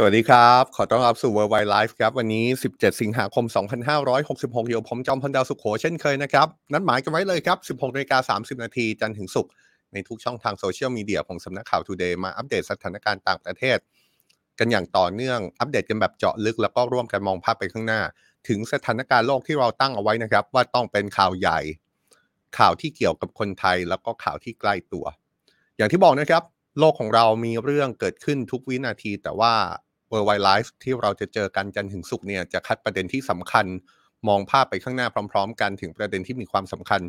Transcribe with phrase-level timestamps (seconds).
[0.00, 3.44] สวัสดีครับ ขอต้อนรับสู่ Worldwide Life ครับ วันนี้ 17 สิงหาคม
[4.06, 9.52] 2566อยู่ผมจอมพลดาวสุขโขเช่นเคยนะครับ นัดหมายกันไว้เลยครับ 16นาฬิกา30 นาที จันทร์ถึงศุกร์
[9.92, 13.78] ในทุกช่องทางโซเชียลมีเดียของสำนักข่าว Today มาอัปเดตสถานการณ์ต่างประเทศ
[14.58, 18.00] กันอย่างต่อเนื่องอัปเดตกันแบบเจาะลึก แล้วก็ร่วมกันมองภาพไปข้างหน้า
[18.48, 21.58] ถึงสถานการณ์โลกที่เราตั้งเอาไว้นะครับ ว่าต้องเป็นข่าวใหญ่
[22.58, 25.04] ข่าวที่เกี่ยวกับคนไทยแล้วก็ข่าวที่ใกล้ตัว
[25.76, 26.42] อย่างที่บอกนะครับ
[26.78, 29.54] โลกของเรามีเรื่องเกิดขึ้นทุกวินาทีแต่ว่า
[30.10, 33.66] World Wide Life ที่เราจะเจอกันจันถึงศุกเนี่ยจะคัดประเด็นที่สำคัญ
[34.28, 37.00] มองภาพไปข้างหน้าพร้อม ๆ กันถึงประเด็นที่มีความสำคัญ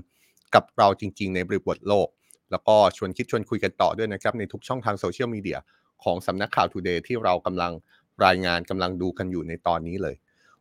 [0.55, 2.07] กับเราจริง ๆ ในบริบทโลก
[2.51, 5.57] แล้วก็ชวนคิดชวนคุยกันต่อด้วยนะครับ ในทุกช่องทางโซเชียลมีเดีย
[6.03, 7.71] ของสำนักข่าว Today ที่เรากำลัง
[8.25, 10.15] รายงานกำลังดูกันอยู่ในตอนนี้เลย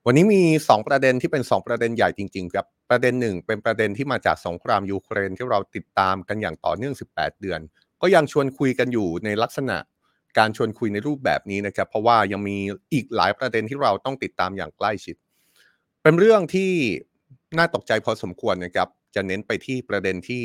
[0.07, 7.61] วันนี้มี 2 ประเด็นที่เป็น 2 ประเด็นใหญ่จริง ๆ ครับประเด็นหนึ่งเป็นประเด็นที่มาจากสงครามยูเครนที่เราติดตามกันอย่างต่อเนื่อง 18 เดือน
[8.03, 9.77] ก็ยังชวนคุยกันอยู่ในลักษณะ
[10.39, 12.57] การชวนคุยในรูปแบบนี้นะครับ เพราะว่ายังมี
[12.93, 15.17] อีกหลายประเด็นที่เราต้องติดตามอย่างใกล้ชิด
[16.03, 16.73] เป็นเรื่องที่
[17.59, 20.45] น่าตกใจพอสมควรนะครับ จะเน้นไปที่ประเด็นที่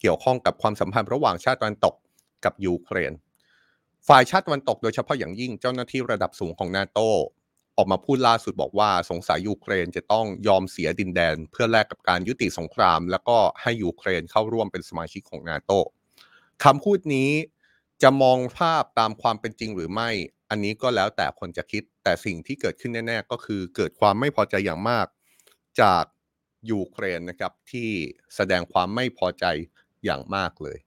[0.00, 1.94] เกี่ยวข้องกับความสัมพันธ์ระหว่างชาติตะวันตก
[2.44, 3.12] กับยูเครน
[4.08, 7.00] ฝ่ายชาติตะวันตกโดยเฉพาะอย่างยิ่งเจ้าหน้าที่ระดับสูงของนาโต
[7.76, 15.72] ออกมาพูดล่าสุดบอกว่าสงสัยยูเครนจะต้องยอมเสียดินแดน เพื่อแลกกับการยุติสงคราม แล้วก็ให้ยูเครนเข้าร่วมเป็นสมาชิกของนาโต
[16.64, 17.30] คำพูดนี้
[18.02, 20.10] จะมองภาพตามความเป็นจริงหรือไม่
[20.50, 25.06] อันนี้ก็แล้วแต่คนจะคิด แต่สิ่งที่เกิดขึ้นแน่ๆ ก็คือเกิดความไม่พอใจอย่างมาก
[25.80, 26.04] จาก
[26.70, 27.88] ยูเครนนะครับที่
[28.36, 29.44] แสดงความไม่พอใจ
[30.04, 30.78] อย่างมากเลย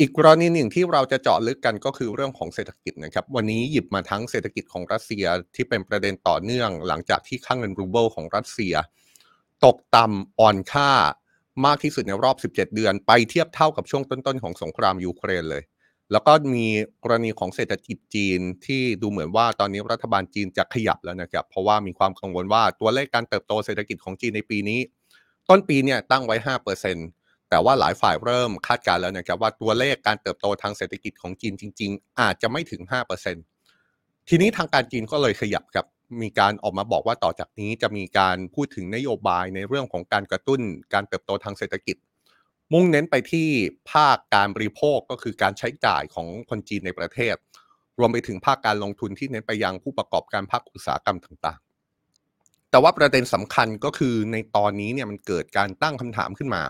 [0.00, 8.74] อีกกรณีหนึ่งที่เราจะเจาะลึกกันก็คือเรื่องของเศรษฐกิจนะครับ วันนี้หยิบมาทั้งเศรษฐกิจของรัสเซียที่เป็นประเด็นต่อเนื่อง หลังจากที่ค่าเงินรูเบิลของรัสเซีย
[9.64, 10.90] ตกต่ำอ่อนค่า
[11.66, 15.62] มากที่สุดในรอบ 17 เดือน ไปเทียบเท่ากับช่วงต้นๆของสงครามยูเครนเลย
[16.12, 16.66] แล้วก็มี
[17.04, 24.80] กรณีของเศรษฐกิจจีนที่ดูเหมือนว่าตอนนี้รัฐบาลจีนจะขยับแล้วนะครับ เพราะว่ามีความกังวลว่าตัวเลขการเติบโตเศรษฐกิจของจีนในปีนี้
[25.48, 26.36] ต้นปีเนี่ยตั้งไว้
[26.94, 32.82] 5%แต่ว่าหลายฝ่ายเริ่มคาดการณ์แล้วนะครับว่าตัวเลขการเติบโตทางเศรษฐกิจของจีนจริง ๆ อาจจะไม่ถึง
[33.56, 35.86] 5%ทีนี้ทางการจีนก็เลยขยับครับ
[36.22, 40.60] มีการออกมาบอกว่าต่อจากนี้จะมีการพูดถึงนโยบายในเรื่องของการกระตุ้น
[40.94, 41.96] การเติบโตทางเศรษฐกิจ
[42.72, 43.48] มุ่งเน้นไปที่
[43.92, 47.36] ภาคการบริโภคก็คือการใช้จ่ายของคนจีนในประเทศ
[47.98, 56.62] รวมไปถึงภาคการลงทุนที่เน้นไปยังผู้ประกอบการภาคอุตสาหกรรมต่างๆ แต่ว่าประเด็นสำคัญก็คือในตอนนี้เนี่ยมันเกิดการตั้งคำถามขึ้นมา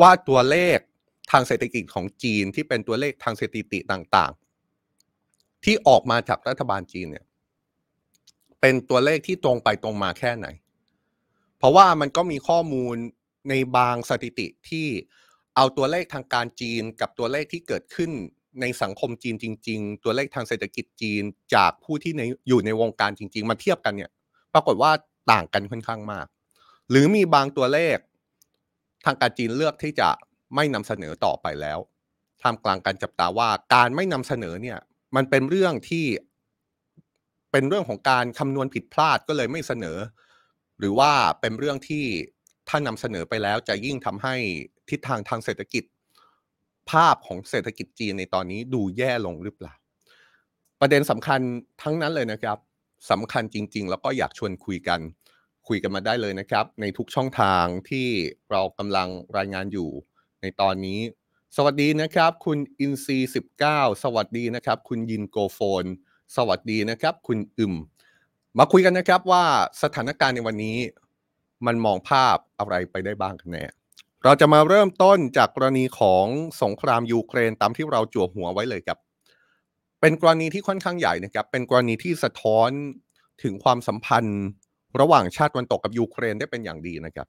[0.00, 0.78] ว่าตัวเลข
[1.30, 7.24] ทางเศรษฐกิจของจีนที่เป็นตัวเลขทางสถิติต่างๆ ที่ออกมาจากรัฐบาลจีนเนี่ย
[8.60, 10.46] เป็นตัวเลขที่ตรงไปตรงมาแค่ไหน
[11.58, 12.96] เพราะว่ามันก็มีข้อมูล
[13.48, 14.88] ในบางสถิติที่
[15.56, 18.10] เอาตัวเลขทางการจีนกับตัวเลขที่เกิดขึ้น
[18.60, 21.22] ในสังคมจีนจริง ๆ ตัวเลขทางเศรษฐกิจจีน
[21.54, 24.10] จากผู้ที่ในอยู่ในวงการจริง ๆ มาเทียบกันเนี่ย
[24.54, 24.92] ปรากฏว่า
[25.32, 26.26] ต่างกันค่อนข้างมาก
[26.90, 27.96] หรือมีบางตัวเลข
[29.04, 30.08] ทางการจีนเลือกที่จะ
[30.54, 31.78] ไม่นำเสนอต่อไปแล้ว
[32.42, 34.78] ท่ามกลางการจับตาว่าการไม่นำเสนอเนี่ย
[35.16, 36.06] มันเป็นเรื่องที่
[37.52, 39.98] เป็นเรื่องของการคำนวณผิดพลาดก็เลยไม่เสนอ
[40.78, 42.04] หรือว่าเป็นเรื่องที่
[42.68, 44.34] ถ้านำเสนอไปแล้วจะยิ่งทำให้
[44.90, 45.84] ทิศทางทางเศรษฐกิจ
[46.90, 49.74] ภาพของเศรษฐกิจจีนในตอนนี้ดูแย่ลงหรือเปล่า
[50.80, 51.40] ประเด็นสำคัญ
[51.82, 52.58] ทั้งนั้นเลยนะครับ
[53.10, 55.00] สำคัญจริง ๆ แล้วก็อยากชวนคุยกัน
[55.68, 58.08] คุยกันมาได้เลยนะครับ ในทุกช่องทางที่
[58.50, 59.88] เรากำลังรายงานอยู่
[60.42, 61.00] ในตอนนี้
[61.56, 65.84] สวัสดีนะครับ คุณอินซีสิบเก้าสวัสดีนะครับ คุณยินโกโฟน
[66.36, 67.74] สวัสดีนะครับ คุณอึม
[68.58, 69.44] มาคุยกันนะครับว่า
[69.82, 70.76] สถานการณ์ในวันนี้
[71.66, 73.64] มันมองภาพอะไรไปได้บ้างกันแน่
[74.24, 76.26] เราจะมาเริ่มต้นจากกรณีของ
[76.62, 78.98] สงครามยูเครนตามที่เราจั่วหัวไว้เลยครับ
[80.00, 82.70] เป็นกรณีที่ค่อนข้างใหญ่นะครับ เป็นกรณีที่สะท้อน
[83.42, 84.40] ถึงความสัมพันธ์
[85.00, 87.26] ระหว่างชาติตะวันตกกับยูเครนได้เป็นอย่างดีนะครับ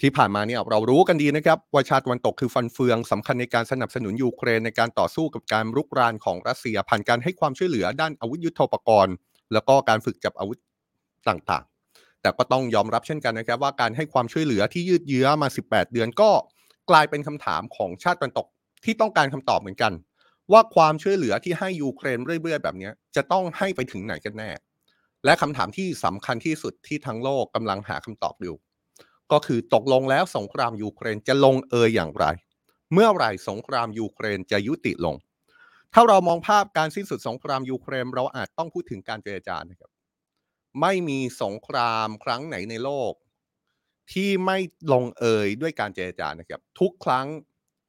[0.00, 9.14] ที่ผ่านมาเนี่ยเรารู้กันดีนะครับ ว่าชาติตะวันตกคือฟันเฟืองสำคัญในการสนับสนุนยูเครนในการต่อสู้กับการรุกรานของรัสเซียผ่านการให้ความช่วยเหลือด้านอาวุธยุโทโธปกรณ์
[9.52, 10.58] แล้วก็การฝึกจับอาวุธ
[11.28, 11.64] ต่าง
[12.22, 16.30] แต่ก็ต้องยอมรับเช่นกันนะครับ ว่าการให้ความช่วยเหลือที่ยืดเยื้อมา 18 เดือนก็
[16.90, 18.46] กลายเป็นคำถามของชาติตะวันตก
[18.84, 19.92] ที่ต้องการคำตอบเหมือนกัน
[20.52, 24.50] ว่าความช่วยเหลือที่ให้ยูเครนเรื่อย ๆ แบบนี้จะต้องให้ไปถึงไหนกันแน่
[25.24, 28.56] และคำถามที่สำคัญที่สุดที่ทั้งโลกกำลังหาคำตอบอยู่
[29.32, 32.26] ก็คือตกลงแล้วสงครามยูเครนจะลงเอยอย่างไร
[32.92, 35.16] เมื่อไหร่สงครามยูเครนจะยุติลง
[35.94, 39.90] ถ้าเรามองภาพการสิ้นสุดสงครามยูเครนเราอาจต้องพูดถึงการเจรจานะครับ
[40.80, 43.12] ไม่มีสงครามครั้งไหนในโลก
[44.12, 44.58] ที่ไม่
[44.92, 47.26] ลงเอยด้วยการเจรจานะครับ ทุกครั้ง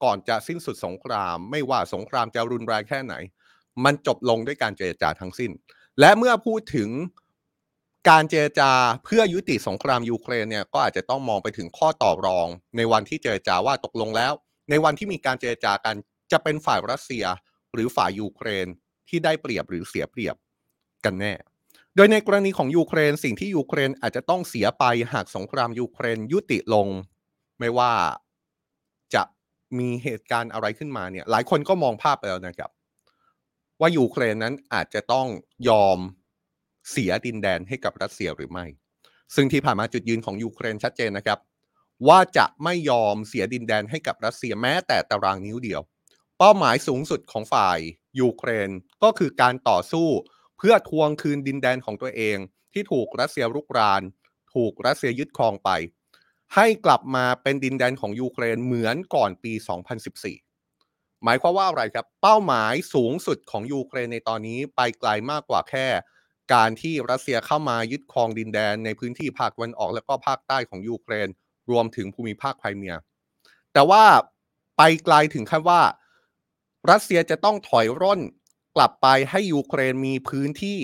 [0.03, 3.15] ก่อนจะสิ้นสุดสงคราม ไม่ว่าสงครามจะรุนแรงแค่ไหน
[3.83, 5.51] มันจบลงด้วยการเจรจาทั้งสิ้น
[5.99, 6.89] และเมื่อพูดถึง
[8.09, 8.71] การเจรจา
[9.05, 12.47] เพื่อยุติสงครามยูเครนเนี่ยก็อาจจะต้องมองไปถึงข้อต่อรอง
[12.77, 14.33] ในวันที่เจรจาว่าตกลงแล้ว
[14.69, 15.95] ในวันที่มีการเจรจากัน
[16.31, 17.25] จะเป็นฝ่ายรัสเซีย
[17.73, 18.67] หรือฝ่ายยูเครน
[19.09, 20.35] ที่ได้เปรียบหรือเสียเปรียบ
[21.05, 21.33] กันแน่
[21.95, 26.87] โดยในกรณีของยูเครนสิ่งที่ยูเครนอาจจะต้องเสียไปหากสงครามยูเครนยุติลง
[27.59, 27.93] ไม่ว่า
[29.15, 29.23] จะ
[29.79, 32.71] มีเหตุการณ์อะไรขึ้นมาเนี่ย หลายคนก็มองภาพไปแล้วนะครับ
[33.79, 35.27] ว่ายูเครนนั้นอาจจะต้อง
[35.69, 35.99] ยอม
[36.91, 38.65] เสียดินแดนให้กับรัสเซียหรือไม่
[39.35, 41.39] ซึ่งที่ผ่านมาจุดยืนของยูเครนชัดเจนนะครับ
[42.07, 45.81] ว่าจะไม่ยอมเสียดินแดนให้กับรัสเซียแม้แต่ตารางนิ้วเดียว
[46.37, 47.79] เป้าหมายสูงสุดของฝ่าย
[48.19, 48.69] ยูเครน
[49.03, 50.07] ก็คือการต่อสู้
[50.57, 52.37] เพื่อทวงคืนดินแดนของตัวเอง
[52.73, 54.01] ที่ถูกรัสเซียรุกราน
[54.53, 55.69] ถูกรัสเซียยึดครองไป
[56.55, 59.53] ให้กลับมาเป็นดินแดนของยูเครนเหมือนก่อนปี
[60.37, 65.87] 2014 หมายความว่าอะไรครับ เป้าหมายสูงสุดของยูเครนในตอนนี้ไปไกลมากกว่าแค่
[66.53, 71.27] การที่รัสเซียเข้ามายึดครองดินแดนในพื้นที่ภาคตะวันออกและก็ภาคใต้ของยูเครน
[71.71, 72.95] รวมถึงภูมิภาคไครเมีย
[73.73, 74.03] แต่ว่า
[74.77, 75.81] ไปไกลถึงขั้นว่า
[76.91, 78.19] รัสเซียจะต้องถอยร่น
[78.75, 80.79] กลับไปให้ยูเครนมีพื้นที่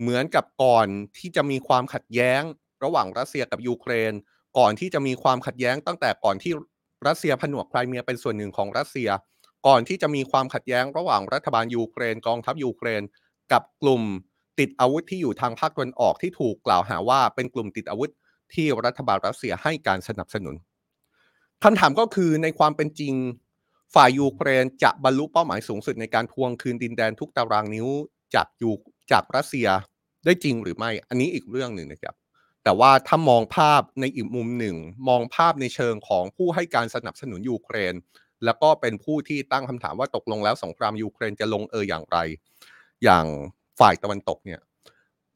[0.00, 0.86] เหมือนกับก่อน
[1.18, 2.42] ที่จะมีความขัดแย้ง
[2.84, 4.12] ระหว่างรัสเซียกับยูเครน
[4.58, 6.52] ก่อนที่จะมีความขัดแย้งตั้งแต่ก่อนที่
[7.06, 9.08] รัสเซียผนวกไครเมียเป็นส่วนหนึ่งของรัสเซีย
[9.66, 13.02] ก่อนที่จะมีความขัดแย้งระหว่างรัฐบาลยูเครนกองทัพยูเครน
[13.52, 14.02] กับกลุ่ม
[14.58, 18.10] ติดอาวุธที่อยู่ทางภาคตะวันออกที่ถูกกล่าวหาว่าเป็นกลุ่มติดอาวุธ
[18.54, 20.54] ที่รัฐบาลรัสเซียให้การสนับสนุน
[21.64, 23.14] คำถามก็คือในความเป็นจริง
[23.94, 27.88] ฝ่ายยูเครนจะบรรลุเป้าหมายสูงสุดในการทวงคืนดินแดนทุกตารางนิ้ว
[28.34, 28.70] จากยู
[29.12, 29.68] จากรัสเซีย
[30.24, 32.14] ได้จริงหรือไม่ อันนี้อีกเรื่องหนึ่งนะครับ
[32.64, 34.76] แต่ว่าถ้ามองภาพในอีกมุมหนึ่ง
[35.08, 37.94] มองภาพในเชิงของผู้ให้การสนับสนุนยูเครน
[38.44, 42.18] แล้วก็เป็นผู้ที่ตั้งคำถามว่าตกลงแล้วสงครามยูเครนจะลงเอยอย่างไร
[43.04, 43.26] อย่าง
[43.80, 44.60] ฝ่ายตะวันตกเนี่ย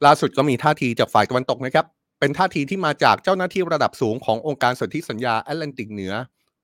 [0.05, 1.85] ล่าสุดก็มีท่าทีจากฝ่ายตะวันตกนะครับ
[2.19, 6.13] เป็นท่าทีที่มาจากเจ้าหน้าที่ระดับสูงขององค์การสนธิสัญญาแอตแลนติกเหนือ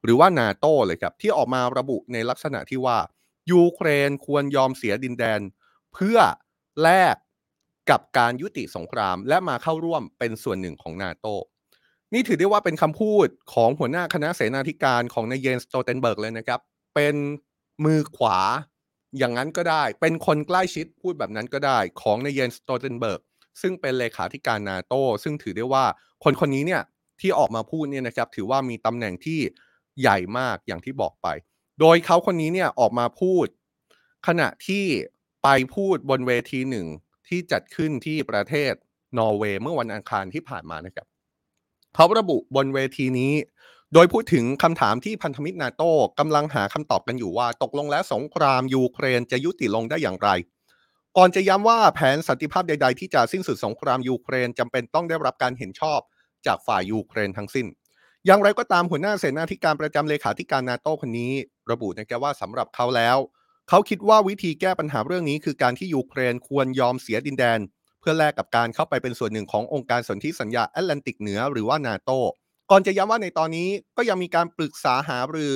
[0.04, 2.98] หรือว่านาโตเลยครับที่ออกมาระบุในลักษณะที่ว่า
[3.52, 5.40] ยูเครนควรยอมเสียดินแดน
[5.94, 6.18] เพื่อ
[6.84, 7.16] แลก
[7.90, 11.28] กับการยุติสงคราม และมาเข้าร่วมเป็นส่วนหนึ่งของนาโต
[12.14, 16.60] นี่ถือได้ว่าเป็นคำพูดของหัวหน้าคณะเสนาธิการของนายเยนสโตเทนเบิร์กเลยนะครับ
[16.96, 17.16] เป็น
[17.86, 18.38] มือขวา
[19.18, 23.22] อย่างนั้นก็ได้ เป็นคนใกล้ชิดพูดแบบนั้นก็ได้ของนายเยนสโตเทนเบิร์ก
[23.62, 25.86] ซึ่งเป็นเลขาธิการนาโตซึ่งถือได้ว่า
[26.24, 26.82] คนคนนี้เนี่ย
[27.22, 29.40] ที่ออกมาพูดเนี่ยนะครับถือว่ามีตำแหน่งที่
[30.02, 31.28] ใหญ่มากอย่างที่บอกไป
[31.80, 33.48] โดยเขาคนนี้เนี่ยออกมาพูด
[34.28, 34.86] ขณะที่
[35.44, 36.88] ไปพูดบนเวทีหนึ่ง
[37.28, 38.74] ที่จัดขึ้นที่ประเทศ
[39.18, 41.08] นอร์เวย์เมื่อวันอังคารที่ผ่านมานะครับ
[41.96, 43.34] เขาระบุบนเวทีนี้
[43.94, 50.30] โดยพูดถึงคำถามที่พันธมิตรนาโต้กำลังหาคำตอบกันอยู่ว่า ตกลงแล้วสงครามยูเครนจะยุติลงได้อย่างไร
[51.18, 56.00] ก่อนจะย้ำว่าแผนสันติภาพใด ๆ ที่จะสิ้นสุดสงครามยูเครนจำเป็นต้องได้รับการเห็นชอบ
[56.46, 57.68] จากฝ่ายยูเครนทั้งสิ้น
[58.26, 61.34] อย่างไรก็ตามหัวหน้าเสนาธิการประจำเลขาธิการนาโต้คนนี้
[61.72, 63.18] ระบุนะครับว่าสำหรับเขาแล้ว
[63.70, 67.60] เขาคิดว่าวิธีแก้ปัญหาเรื่องนี้ คือการที่ยูเครนควรยอมเสียดินแดน
[68.00, 72.12] เพื่อแลกกับการเข้าไปเป็นส่วนหนึ่งขององค์การสนธิสัญญาแอตแลนติกเหนือหรือว่านาโต
[72.72, 75.54] ก่อนจะย้ำว่าในตอนนี้ก็ยังมีการปรึกษาหารือ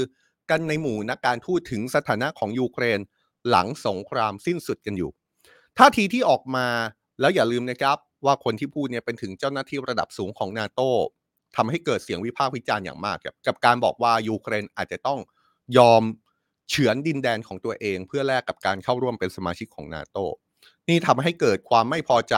[0.49, 2.99] กันในหมู่นักการทูตถึงสถานะของยูเครน
[3.49, 5.11] หลังสงครามสิ้นสุดกันอยู่
[5.77, 6.67] ท่าทีที่ออกมา
[7.19, 10.81] แล้วอย่าลืมนะครับว่าคนที่พูดเนี่ยเป็นถึงเจ้าหน้าที่ระดับสูงของนาโต
[11.57, 15.19] ทำให้เกิดเสียงวิพากษ์วิจารณ์อย่างมากกับการบอกว่ายูเครนอาจจะต้อง
[15.77, 16.03] ยอม
[16.69, 20.17] เฉือนดินแดนของตัวเอง เพื่อแลกกับการเข้าร่วมเป็นสมาชิกของนาโต
[20.89, 22.35] นี่ทำให้เกิดความไม่พอใจ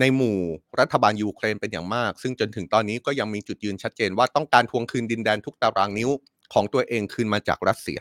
[0.00, 0.38] ในหมู่
[0.80, 6.10] รัฐบาลยูเครนเป็นอย่างมาก ซึ่งจนถึงตอนนี้ก็ยังมีจุดยืนชัดเจนว่าต้องการทวงคืนดินแดนทุกตารางนิ้ว
[6.54, 7.98] ของตัวเองคืนมาจากรัสเซีย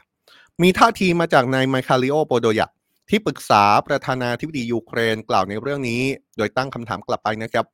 [0.62, 2.72] มีท่าทีมาจากนายไมคาลิโอโปโดยัก
[3.10, 6.02] ที่ปรึกษาประธานาธิบดียูเครนกล่าวในเรื่องนี้
[6.38, 7.66] โดยตั้งคำถามกลับไปนะครับ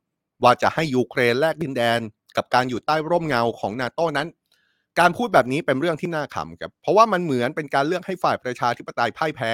[0.44, 2.00] ว่าจะให้ยูเครนแลกดินแดน
[2.38, 4.28] กับการอยู่ใต้ร่มเงาของนาโต้นั้น
[5.00, 9.52] การพูดแบบนี้เป็นเรื่องที่น่าขำครับเพราะว่ามันเหมือนเป็นการเลือกให้ฝ่ายประชาธิปไตยพ่ายแพ้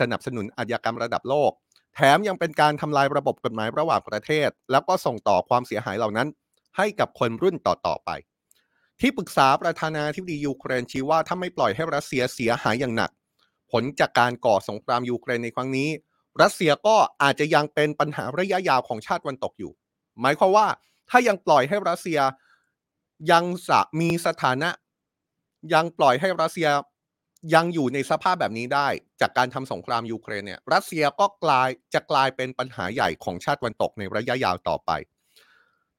[0.00, 1.50] สนับสนุนอาชญากรรมระดับโลก
[1.94, 6.28] แถมยังเป็นการทำลายระบบกฎหมายระหว่างประเทศ แล้วก็ส่งต่อความเสียหายเหล่านั้น
[6.76, 8.10] ให้กับคนรุ่นต่อๆไป
[9.00, 13.10] ที่ปรึกษาประธานาธิบดียูเครนชี้ว่าถ้าไม่ปล่อยให้รัสเซียเสียหายอย่างหนัก
[13.72, 15.88] ผลจากการก่อสงครามยูเครนในครั้งนี้
[16.42, 19.72] รัสเซียก็อาจจะยังเป็นปัญหาระยะยาวของชาติตะวันตกอยู่
[20.20, 20.66] หมายความว่า
[21.10, 22.20] ถ้ายังปล่อยให้รัสเซีย
[23.32, 23.44] ยัง
[24.00, 24.70] มีสถานะ
[25.74, 26.68] ยังปล่อยให้รัสเซีย
[27.54, 28.88] ยังอยู่ในสภาพแบบนี้ได้
[29.20, 34.90] จากการทำสงครามยูเครนเนี่ยรัสเซียก็กลายจะกลายเป็นปัญหาใหญ่ของชาติวันตกในระยะยาวต่อไป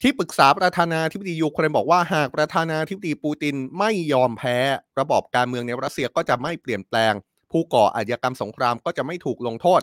[0.01, 4.57] ที่ปรึกษาประธานาธิบดียูเครนบอกว่าหากประธานาธิบดีปูตินไม่ยอมแพ้
[4.99, 7.13] ระบอบการเมืองในรัสเซียก็จะไม่เปลี่ยนแปลง
[7.51, 9.81] ผู้ก่ออาชญากรรมสงครามก็จะไม่ถูกลงโทษ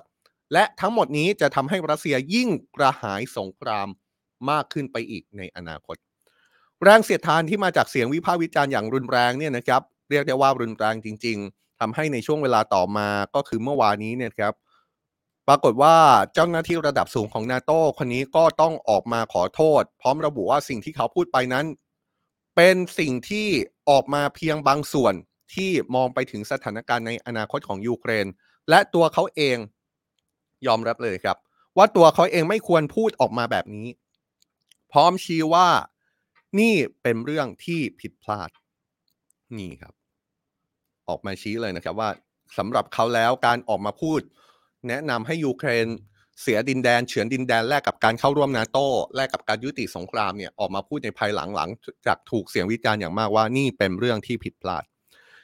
[0.52, 3.88] และทั้งหมดนี้จะทำให้รัสเซียยิ่งกระหายสงคราม
[4.50, 5.96] มากขึ้นไปอีกในอนาคต
[6.82, 14.54] แรงเสียดทานที่มาจากเสียงวิพากษ์วิจารณ์อย่างรุนแรงเนี่ยนะครับเรียกได้ว่ารุนแรงจริง ๆทำให้ในช่วงเวลาต่อมาก็คือเมื่อวานนี้เนี่ยครับ
[15.48, 15.96] ปรากฏว่า
[16.34, 21.66] เจ้าหน้าที่ระดับสูงของนาโต้คนนี้ก็ต้องออกมาขอโทษ พร้อมระบุว่าสิ่งที่เขาพูดไปนั้น
[22.56, 23.48] เป็นสิ่งที่
[23.90, 25.14] ออกมาเพียงบางส่วน
[25.54, 28.26] ที่มองไปถึงสถานการณ์ในอนาคตของยูเครน
[28.70, 29.56] และตัวเขาเอง
[30.66, 31.36] ยอมรับเลยครับ
[31.76, 33.86] ว่าตัวเขาเองไม่ควรพูดออกมาแบบนี้
[34.94, 35.68] พร้อมชี้ว่า
[36.60, 38.50] นี่เป็นเรื่องที่ผิดพลาด
[39.58, 39.94] นี่ครับ
[41.08, 42.10] ออกมาชี้เลยนะครับว่า
[42.58, 44.20] สำหรับเขาแล้วการออกมาพูด
[44.88, 45.86] แนะนำให้ยูเครน
[46.42, 48.86] เสียดินแดนเฉือนดินแดนแลกกับการเข้าร่วมนาโต้
[49.16, 51.70] แลกกับการยุติสงครามเนี่ยออกมาพูดในภายหลังหลัง
[52.06, 54.84] จากถูกเสียงวิจารณ์อย่างมากว่านี่เป็นเรื่องที่ผิดพลาด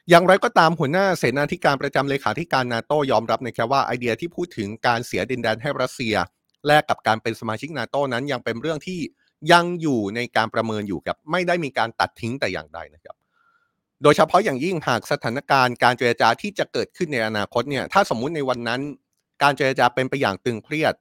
[0.09, 6.15] อย่างไรก็ตามหัวหน้าเสนาธิการประจำเลขาธิการนาโต้ยอมรับนะครับว่าไอเดียที่พูดถึงการเสียดินแดนให้รัสเซีย
[6.67, 9.01] แลกกับการเป็นสมาชิกนาโต้นั้นยังเป็นเรื่องที่
[9.53, 13.17] ยังอยู่ในการประเมินอยู่ครับไม่ได้มีการตัดทิ้งแต่อย่างใดนะครับ
[14.03, 18.81] โดยเฉพาะอย่างยิ่งหากสถานการณ์การเจรจาที่จะเกิดขึ้นในอนาคตเนี่ยถ้าสมมุติในวันนั้น
[19.43, 20.95] การเจรจาเป็นไปอย่างตึงเครียด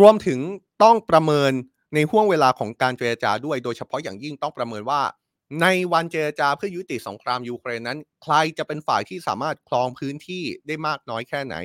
[0.00, 0.40] รวมถึง
[0.82, 1.52] ต้องประเมิน
[1.94, 5.02] ในห่วงเวลาของการเจรจาด้วย โดยเฉพาะอย่างยิ่งต้องประเมินว่า
[5.62, 11.56] ในวันเจรจาเพื่อยุติสงครามยูเครนนั้น ใครจะเป็นฝ่ายที่สามารถครองพื้นที่ได้มากน้อยแค่ไหน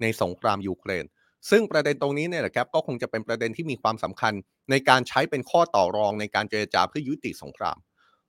[0.00, 1.04] ในสงครามยูเครน
[1.50, 4.34] ซึ่งประเด็นตรงนี้เนี่ยแหละครับก็คงจะเป็นประเด็นที่มีความสำคัญ
[4.70, 7.76] ในการใช้เป็นข้อต่อรองในการเจรจาเพื่อยุติสงคราม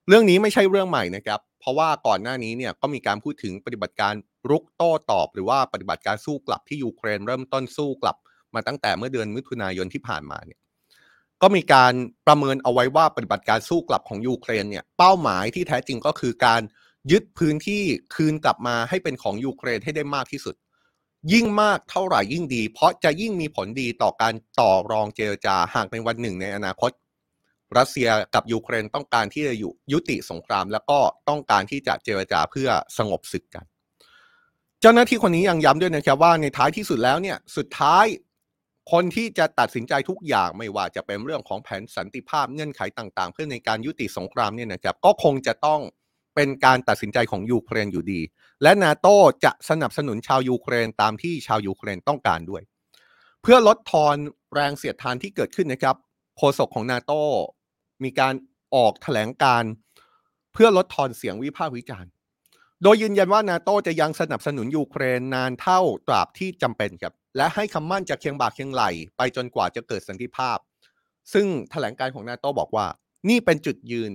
[0.08, 4.14] เรื่องนี้ไม่ใช่เรื่องใหม่นะครับ เพราะว่าก่อนหน้านี้เนี่ยก็มีการพูดถึงปฏิบัติการ
[4.50, 8.16] รุกโต้ตอบ หรือว่าปฏิบัติการสู้กลับที่ยูเครนเริ่มต้นสู้กลับ
[8.54, 10.58] มาตั้งแต่เมื่อเดือนมิถุนายนที่ผ่านมาเนี่ย
[11.42, 11.92] ก็มีการ
[12.26, 16.62] ประเมินเอาไว้ว่าปฏิบัติการสู้กลับของยูเครนเนี่ยเป้าหมายที่แท้จริงก็คือการ
[17.10, 17.82] ยึดพื้นที่
[18.14, 20.54] คืนกลับมาให้เป็นของยูเครนให้ได้มากที่สุด
[21.32, 26.90] ยิ่งมากเท่าไหร่ยิ่งดี เพราะจะยิ่งมีผลดีต่อการต่อรองเจรจาหากในวันหนึ่งในอนาคต
[27.76, 30.98] รัสเซียกับยูเครนต้องการที่จะอยู่ยุติสงคราม แล้วก็
[31.28, 33.64] ต้องการที่จะเจรจาเพื่อสงบศึกกัน
[34.80, 38.06] เจ้าหน้าที่คนนี้ยังย้ำด้วยนะครับว่าในท้ายที่สุดแล้วเนี่ยสุดท้าย
[38.92, 45.80] คนที่จะตัดสินใจทุกอย่างไม่ว่าจะเป็นเรื่องของแผนสันติภาพเงื่อนไขต่าง ๆ เพื่อในการยุติสงครามเนี่ยนะครับก็คงจะต้อง
[46.38, 48.20] เป็นการตัดสินใจของยูเครนอยู่ดี
[48.62, 49.06] และนาโต
[49.44, 52.62] จะสนับสนุนชาวยูเครนตามที่ชาวยูเครนต้องการด้วย
[53.42, 54.16] เพื่อลดทอน
[54.54, 55.96] แรงเสียดทานที่เกิดขึ้นนะครับ
[56.36, 57.12] โฆษกของนาโต
[58.04, 58.34] มีการ
[58.74, 59.64] ออกแถลงการ
[60.52, 62.10] เพื่อลดทอนเสียงวิพากษ์วิจารณ์
[62.82, 68.82] โดยยืนยันว่านาโตจะยังสนับสนุนยูเครนนานเท่าตราบที่จำเป็นครับและให้คำมั่นจากเคียงบ่าเคียงไหล
[69.16, 70.58] ไปจนกว่าจะเกิดสันติภาพ
[71.32, 72.86] ซึ่งแถลงการของนาโตบอกว่า
[73.28, 74.10] นี่เป็นจุดยืน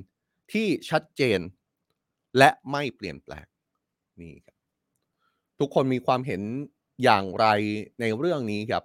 [0.51, 1.41] ที่ชัดเจน
[2.37, 3.45] และไม่เปลี่ยนแปลง
[4.21, 4.55] นี่ครับ
[5.59, 6.41] ทุกคนมีความเห็น
[7.03, 7.45] อย่างไร
[8.01, 8.83] ในเรื่องนี้ครับ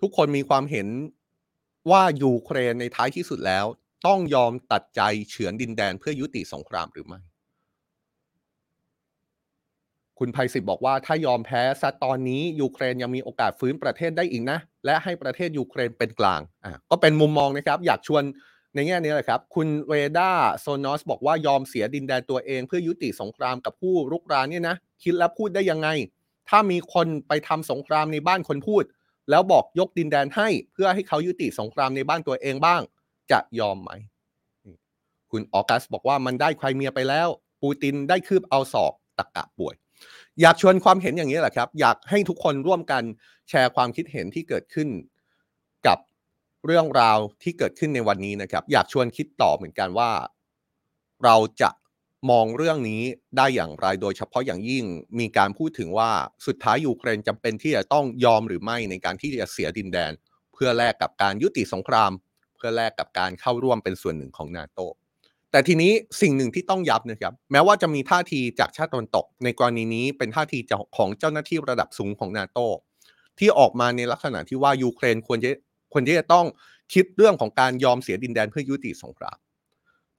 [0.00, 0.88] ทุกคนมีความเห็น
[1.90, 3.64] ว่ายูเครนในท้ายที่สุดแล้ว
[4.06, 5.00] ต้องยอมตัดใจ
[5.30, 7.20] เฉือนดินแดนเพื่อยุติสงครามหรือไม่
[10.18, 18.22] คุณภัยศิษย์บอกว่าถ้ายอมแพ้ซะตอนนี้ยูเครนยังมีโอกาสฟื้นประเทศได้อีกนะ และให้ประเทศยูเครนเป็นกลางอะก็เป็นมุมมองนะครับ อยากชวน
[18.74, 25.88] ในแง่นี้แหละครับ คุณเรดาโซนอสบอกว่ายอมเสียดินแดนตัวเอง เพื่อยุติสงครามกับผู้รุกรานเนี่ยนะ คิดแล้วพูดได้ยังไง
[26.48, 28.84] ถ้ามีคนไปทำสงครามในบ้านคนพูด
[29.30, 32.82] แล้วบอกยกดินแดนให้เพื่อให้เขายุติสงครามในบ้านตัวเองบ้าง
[33.30, 33.90] จะยอมไหม
[35.30, 37.28] คุณออกัสบอกว่ามันได้ใครเมียไปแล้ว
[37.62, 39.74] ปูตินได้คืบเอาศอกตะกะป่วย
[40.40, 43.02] อยากชวนความเห็นอย่างนี้แหละครับ อยากให้ทุกคนร่วมกัน
[43.48, 44.88] แชร์ความคิดเห็นที่เกิดขึ้น
[45.86, 45.98] กับ
[46.66, 50.10] เรื่องราวที่เกิดขึ้นในวันนี้นะครับ อยากชวนคิดต่อเหมือนกันว่า
[51.24, 51.70] เราจะ
[52.30, 53.02] มองเรื่องนี้
[53.36, 54.84] ได้อย่างไรโดยเฉพาะอย่างยิ่ง
[55.18, 56.10] มีการพูดถึงว่า
[56.46, 60.12] สุดท้ายยูเครนจำเป็นที่จะต้องยอมหรือไม่ในการที่จะเสียดินแดน
[60.54, 62.12] เพื่อแลกกับการยุติสงคราม
[62.56, 64.80] เพื่อแลกกับการเข้าร่วมเป็นส่วนหนึ่งของนาโต
[65.50, 70.58] แต่ทีนี้สิ่งหนึ่งที่ต้องย้ำนะครับ แม้ว่าจะมีท่าทีจากชาติตะวันตก ในกรณีนี้เป็นท่าที
[70.96, 72.58] ของเจ้าหน้าที่ระดับสูงของนาโต
[73.38, 75.50] ที่ออกมาในลักษณะที่ว่ายูเครนควรจะ
[75.92, 76.46] ควรที่จะต้อง
[76.94, 79.38] คิดเรื่องของการยอมเสียดินแดนเพื่อยุติสงคราม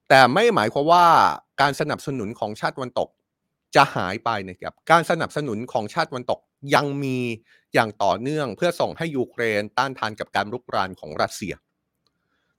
[0.09, 1.05] แต่ไม่หมายความว่า
[1.61, 3.09] การสนับสนุนของชาติตะวันตก
[3.75, 6.39] จะหายไปนะครับการสนับสนุนของชาติตะวันตก
[6.75, 7.17] ยังมี
[7.73, 11.53] อย่างต่อเนื่องเพื่อส่งให้ยูเครนต้านทานกับการรุกรานของรัสเซีย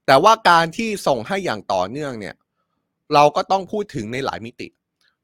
[0.05, 2.35] แต่ว่าการที่ส่งให้อย่างต่อเนื่องเนี่ย
[3.13, 4.67] เราก็ต้องพูดถึงในหลายมิติ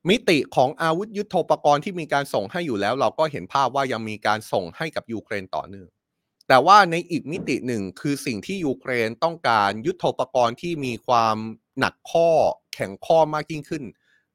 [0.10, 5.88] มิติของอาวุธยุโทโธปกรณ์ที่มีการส่งให้อยู่แล้ว เราก็เห็นภาพว่ายังมีการส่งให้กับยูเครนต่อเนื่อง
[6.50, 11.38] แต่ว่าในอีกมิติหนึ่งคือสิ่งที่ยูเครนต้องการยุทโธปกรณ์ที่มีความ
[11.80, 12.30] หนักข้อ
[12.74, 13.84] แข็งข้อมากยิ่งขึ้น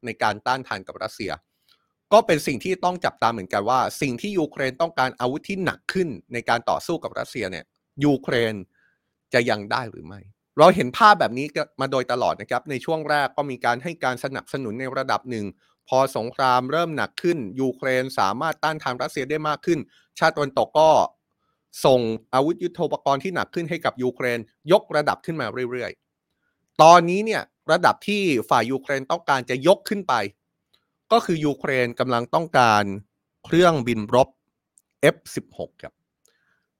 [0.05, 7.65] ในการต้านทานกับรัสเซียก็เป็นสิ่งที่ต้องจับตาเหมือนกันว่า สิ่งที่ยูเครนต้องการอาวุธที่หนักขึ้นในการต่อสู้กับรัสเซียเนี่ย
[8.05, 8.53] ยูเครน
[9.33, 10.21] จะยังได้หรือไม่
[10.59, 11.47] เราเห็นภาพแบบนี้
[11.81, 15.45] มาโดยตลอดนะครับ ในช่วงแรกก็มีการให้การสนับสนุนในระดับหนึ่ง
[15.87, 19.79] พอสงครามเริ่มหนักขึ้นยูเครนสามารถต้านทานรัสเซียได้มากขึ้น
[20.19, 20.89] ชาติตะวันตกก็
[21.85, 22.01] ส่ง
[22.33, 24.39] อาวุธยุโทโธปกรณ์ที่หนักขึ้นให้กับยูเครน
[24.71, 27.41] ยกระดับขึ้นมาเรื่อยๆ ตอนนี้เนี่ย
[27.71, 30.13] ระดับที่ฝ่ายยูเครนต้องการจะยกขึ้นไป
[31.11, 32.83] ก็คือยูเครนกำลังต้องการ
[33.45, 34.29] เครื่องบินรบ
[35.13, 35.93] F16 ครับ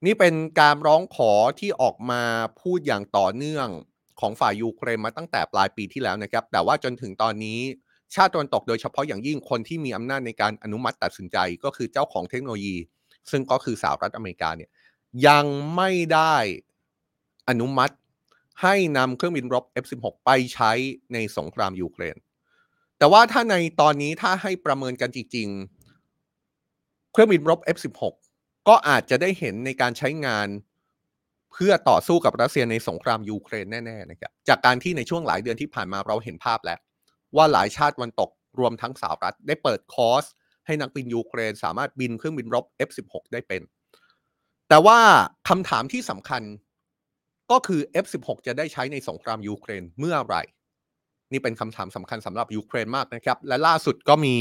[0.06, 2.22] นี่เป็นการร้องขอที่ออกมา
[2.60, 3.68] พูดอย่างต่อเนื่อง
[4.20, 7.58] ของฝ่ายยูเครนมาตั้งแต่ปลายปีที่แล้วนะครับ แต่ว่าจนถึงตอนนี้
[8.14, 12.76] ชาติตะวันตกโดยเฉพาะอย่างยิ่งคนที่มีอำนาจในการอนุมัติตัดสินใจก็คือเจ้าของเทคโนโลยี
[13.30, 14.70] ซึ่งก็คือสหรัฐอเมริกาเนี่ย
[15.26, 15.46] ยัง
[15.76, 16.36] ไม่ได้
[17.48, 17.94] อนุมัติ
[18.62, 20.72] ให้นำเครื่องบินรบ F16 ไปใช้
[21.12, 22.16] ในสงครามยูเครน
[22.98, 25.48] แต่ว่าถ้าในตอนนี้ถ้าให้ประเมินกันจริง
[26.30, 28.02] ๆ เครื่องบินรบ F16
[28.68, 30.48] ก็อาจจะได้เห็นในการใช้งาน
[31.52, 36.78] เพื่อต่อสู้กับรัสเซียในสงครามยูเครนแน่ๆนะครับ จากการที่ในช่วงหลายเดือนที่ผ่านมาเราเห็นภาพแล้ว
[37.36, 40.24] ว่าหลายชาติวันตกรวมทั้งสหรัฐได้เปิดคอร์ส
[40.66, 43.62] ให้นักบินยูเครน สามารถบินเครื่องบินรบ F16 ได้เป็น
[44.68, 44.98] แต่ว่า
[45.48, 46.42] คำถามที่สำคัญ
[47.50, 50.42] ก็คือ F16 จะได้ใช้ในสงครามยูเครนเมื่อไหร่
[51.32, 54.36] นี่เป็นคำถามสำคัญสำหรับยูเครนมากนะครับ และล่าสุดก็มี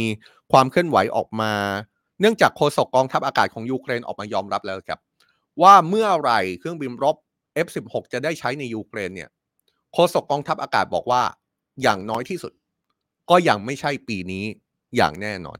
[0.51, 1.53] ความเคลื่อนไหวออกมา
[2.19, 4.99] เนื่องจากโฆษกกองทัพอากาศของยูเครนออกมายอมรับแล้วครับ
[5.61, 7.15] ว่าเมื่อไหร่เครื่องบินรบ
[7.65, 9.29] F16 จะได้ใช้ในยูเครนเนี่ย
[9.93, 11.21] โฆษกกองทัพอากาศบอกว่า
[11.81, 12.53] อย่างน้อยที่สุด
[13.29, 14.45] ก็ยังไม่ใช่ปีนี้
[14.95, 15.57] อย่างแน่นอน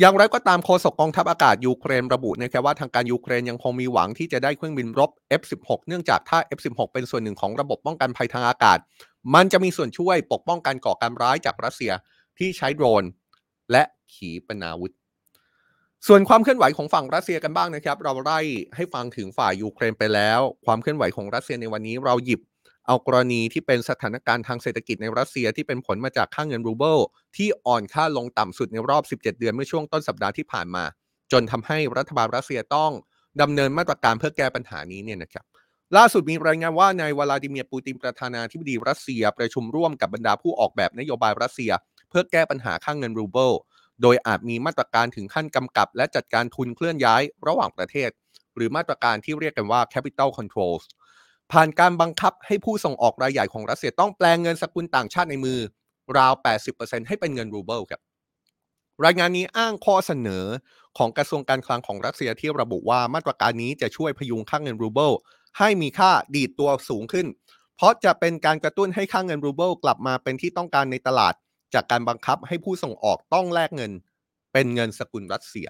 [0.00, 8.78] อย่างไรก็ตามโฆษกกองทัพอากาศยูเครนระบุนะครับว่าทางการยูเครนยังคงมีหวังที่จะได้เครื่องบินรบ F16 เนื่องจากถ้า F16 เป็นส่วนหนึ่งของระบบป้องกันภัยทางอากาศ
[9.34, 11.92] มันจะมีส่วนช่วยปกป้องการก่อการร้ายจากรัสเซีย
[12.38, 13.04] ที่ใช้โดรน
[13.72, 13.82] และ
[14.14, 14.92] ขีปนาวุธ
[16.06, 18.40] ส่วนความเคลื่อนไหวของฝั่งรัสเซียกันบ้างนะครับ เราไล่
[18.76, 22.40] ให้ฟังถึงฝ่ายยูเครนไปแล้ว ความเคลื่อนไหวของรัสเซียในวันนี้เราหยิบ
[22.88, 26.98] เอากรณีที่เป็นสถานการณ์ทางเศรษฐกิจในรัสเซียที่เป็นผลมาจากค่าเงินรูเบิล
[27.36, 30.84] ที่อ่อนค่าลงต่ำสุดในรอบ 17 เดือนเมื่อช่วงต้นสัปดาห์ที่ผ่านมา
[31.32, 32.92] จนทำให้รัฐบาลรัสเซียต้อง
[33.40, 35.44] ดำเนินมาตรการเพื่อแก้ปัญหานี้เนี่ยนะครับ
[35.96, 41.72] ล่าสุดมีรายงานว่านายวลาดิเมียร์ปูตินประธานาธิบดีรัสเซีย ประชุมร่วมกับบรรดาผู้ออกแบบนโยบายรัสเซีย
[42.10, 43.52] เพื่อแก้ปัญหาค่าเงินรูเบิล
[44.02, 48.10] โดยอาจมีมาตรการถึงขั้นกำกับ และจัดการทุนเคลื่อนย้ายระหว่างประเทศ
[48.56, 50.84] หรือมาตรการที่เรียกกันว่า capital controls
[51.52, 55.58] ผ่านการบังคับให้ผู้ส่งออกรายใหญ่ของรัสเซียต้องแปลงเงินสกุลต่างชาติในมือ
[56.18, 56.32] ราว
[56.70, 58.00] 80%ให้เป็นเงินรูเบิลครับ
[59.04, 60.44] รายงานนี้อ้างข้อเสนอ
[60.98, 65.12] ของกระทรวงการคลังของรัสเซียที่ระบุว่ามาตรการนี้จะช่วยพยุงค่าเงินรูเบิล
[65.58, 67.26] ให้มีค่าดีดตัวสูงขึ้น
[67.76, 71.34] เพราะจะเป็นการกระตุ้นให้ค่าเงินรูเบิลกลับมาเป็นที่ต้องการในตลาด
[71.74, 73.92] จากการบังคับให้ผู้ส่งออกต้องแลกเงิน
[74.52, 75.68] เป็นเงินสกุลรัสเซีย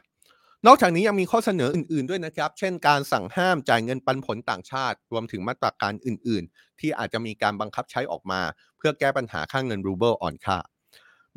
[0.67, 8.41] นอกจากนี้ยังมีข้อเสนออื่นๆด้วยนะครับ เช่นการสั่งห้ามจ่ายเงินปันผลต่างชาติ รวมถึงมาตรการอื่นๆ ที่อาจจะมีการบังคับใช้ออกมา
[8.79, 10.59] เพื่อแก้ปัญหาค่างเงินรูเบิลอ่อนค่า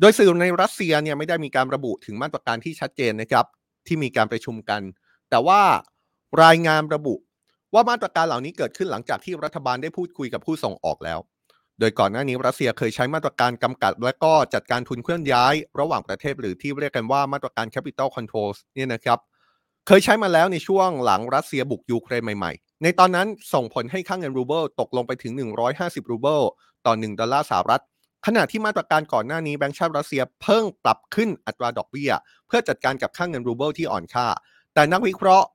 [0.00, 3.46] โดยสื่อในรัสเซียเนี่ยไม่ได้มีการระบุถึงมาตรการที่ชัดเจนนะครับ
[3.86, 4.82] ที่มีการประชุมกัน
[5.30, 5.60] แต่ว่า
[6.44, 7.14] รายงานระบุ
[7.74, 11.18] ว่ามาตรการเหล่านี้เกิดขึ้นหลังจากที่รัฐบาลได้พูดคุยกับผู้ส่งออกแล้ว
[11.80, 19.18] โดยก่อนหน้านี้รัสเซียเคยใช้มาตรการกำกับและก็จัดการทุนเคลื่อนย้ายระหว่างประเทศหรือที่เรียกกันว่ามาตรการ capital controls เนี่ยนะครับ
[19.86, 25.32] เคยใช้มาแล้วในช่วงหลังรัสเซียบุกยูเครนใหม่ๆ ในตอนนั้นส่งผลให้ค่างเงินรูเบิลตกลงไปถึง
[25.72, 26.40] 150 รูเบิล
[26.86, 27.82] ต่อ 1 ดอลลาร์สหรัฐ
[28.26, 32.12] ขณะที่มาตรการก่อนหน้านี้แบงก์ชาติรัสเซียเพิ่งปรับขึ้นอัตราดอกเบี้ย
[32.46, 34.26] เพื่อจัดการกับค่าเงินรูเบิลที่อ่อนค่า
[34.74, 35.46] แต่นักวิเคราะห์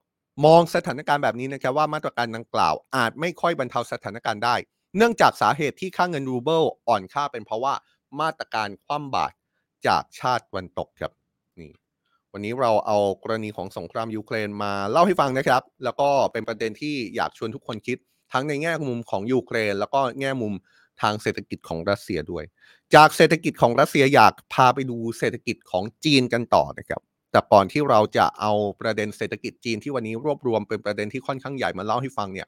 [0.45, 4.55] มองสถานการณ์แบบนี้นะครับว่ามาตรการดังกล่าวอาจไม่ค่อยบรรเทาสถานการณ์ได้
[4.97, 7.73] เนื่องจากสาเหตุที่ค่าเงินรูเบิลอ่อนค่าเป็นเพราะว่า
[8.19, 9.35] มาตรการคว่ำบาตร
[9.87, 11.11] จากชาติตะวันตกครับ
[11.59, 11.71] นี่
[12.33, 17.97] วันนี้เราเอากรณีของสงครามยูเครนมาเล่าให้ฟังนะครับ แล้วก็เป็นประเด็นที่อยากชวนทุกคนคิด
[18.33, 20.53] ทั้งในแง่มุมของยูเครน แล้วก็แง่มุม
[21.01, 22.43] ทางเศรษฐกิจของรัสเซียด้วย
[22.95, 32.47] จากเศรษฐกิจของรัสเซียอยากพาไปดูเศรษฐกิจของจีนกันต่อนะครับแต่ก่อนที่เราจะเอาประเด็นเศรษฐกิจจีนที่วันนี้รวบรวมเป็นประเด็นที่ค่อนข้างใหญ่มาเล่าให้ฟังเนี่ย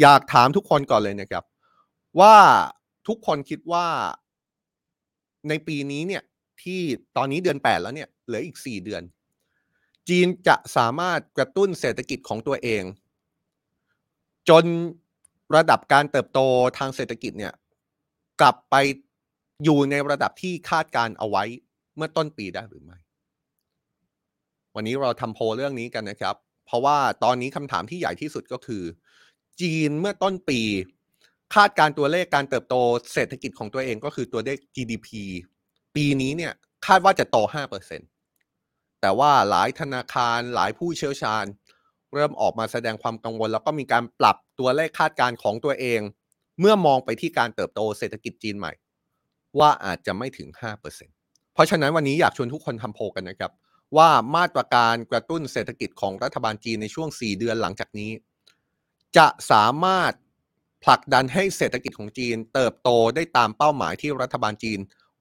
[0.00, 1.44] อยากถามทุกคนก่อนเลยนะครับ
[2.20, 2.36] ว่า
[3.08, 3.86] ทุกคนคิดว่า
[5.48, 6.22] ในปีนี้เนี่ย
[6.62, 6.80] ที่
[7.16, 9.02] ตอนนี้เดือน 8 แล้วเนี่ยเหลืออีก 4 เดือน
[10.08, 12.82] จีนจะสามารถกระตุ้นเศรษฐกิจของตัวเอง
[14.48, 14.64] จน
[15.56, 16.40] ระดับการเติบโต
[16.78, 17.54] ทางเศรษฐกิจเนี่ย
[18.40, 18.74] กลับไป
[19.64, 21.44] อยู่ในระดับที่คาดการเอาไว้
[21.96, 22.98] เมื่อต้นปีได้หรือไม่
[24.74, 28.82] วันนี้เราทำโพลเรื่องนี้กันนะครับ เพราะว่าตอนนี้คำถามที่ใหญ่ที่สุดก็คือ
[29.60, 30.60] จีนเมื่อต้นปี
[31.54, 32.74] คาดการตัวเลขการเติบโต
[33.12, 35.08] เศรษฐกิจของตัวเองก็คือตัวเลข GDP
[35.94, 36.52] ปีนี้เนี่ย
[36.86, 37.36] คาดว่าจะโต
[38.18, 41.44] 5%แต่ว่าหลายธนาคารหลายผู้เชี่ยวชาญ
[42.14, 46.00] เริ่มออกมาแสดงความกังวล แล้วก็มีการปรับตัวเลขคาดการณ์ของตัวเอง
[46.60, 48.72] เมื่อมองไปที่การเติบโตเศรษฐกิจจีนใหม่
[49.58, 50.48] ว่าอาจจะไม่ถึง
[51.00, 53.52] 5%เพราะฉะนั้นวันนี้อยากชวนทุกคนทำโพลกันนะครับ
[53.96, 58.10] ว่ามาตรการกระตุ้นเศรษฐกิจของรัฐบาลจีนในช่วง 4 เดือนหลังจากนี้
[59.16, 60.12] จะสามารถ
[60.84, 64.80] ผลักดันให้เศรษฐกิจของจีนเติบโตได้ตามเป้าหมายที่รัฐบาลจีน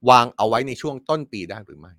[0.09, 1.93] วางเอาไว้ในช่วงต้นปีได้หรือไม่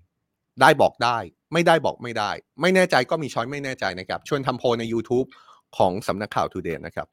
[0.61, 1.19] ได้บอกได้
[1.53, 5.27] ไม่ได้บอกไม่ได้ ไม่แน่ใจก็มีช้อยไม่แน่ใจนะครับ ชวนทำโพลใน YouTube
[5.77, 7.09] ของสำนักข่าว Today นะครับ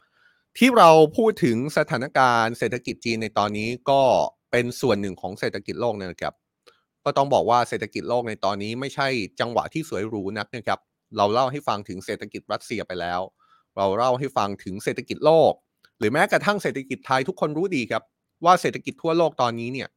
[0.57, 4.01] ที่เราพูดถึงสถานการณ์เศรษฐกิจจีนในตอนนี้ก็
[4.51, 6.35] เป็นส่วนหนึ่งของเศรษฐกิจโลกนะครับ
[7.03, 9.07] ก็ต้องบอกว่าเศรษฐกิจโลกในตอนนี้ไม่ใช่
[9.39, 10.79] จังหวะที่สวยหรูนักนะครับ
[11.17, 13.21] เราเล่าให้ฟังถึงเศรษฐกิจรัสเซียไปแล้ว
[13.77, 15.53] เราเล่าให้ฟังถึงเศรษฐกิจโลก
[15.99, 18.03] หรือแม้กระทั่งเศรษฐกิจไทยทุกคนรู้ดีครับ
[18.45, 19.89] ว่าเศรษฐกิจทั่วโลกตอนนี้เนี่ย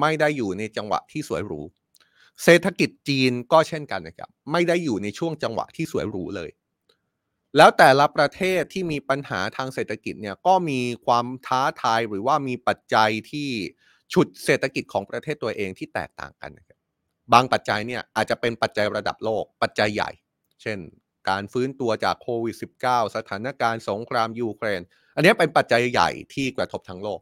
[0.00, 1.60] ไม่ได้อยู่ในจังหวะที่สวยหรู
[2.44, 6.50] เศรษฐกิจจีนก็เช่นกันนะครับ ไม่ได้อยู่ในช่วงจังหวะที่สวยหรูเลย
[7.56, 13.48] แล้วแต่ละประเทศที่มีปัญหาทางเศรษฐกิจเนี่ยก็มีความท้าทายหรือว่ามีปัจจัยที่
[14.12, 16.78] ฉุดเศรษฐกิจของประเทศตัวเองที่แตกต่างกันนะครับ
[17.32, 20.10] บางปัจจัยเนี่ยอาจจะเป็นปัจจัยระดับโลก ปัจจัยใหญ่
[20.62, 20.78] เช่น
[21.28, 24.80] การฟื้นตัวจากโควิด -19 สถานการณ์สงครามยูเครน
[25.14, 27.20] อันนี้เป็นปัจจัยใหญ่ที่กระทบทั้งโลก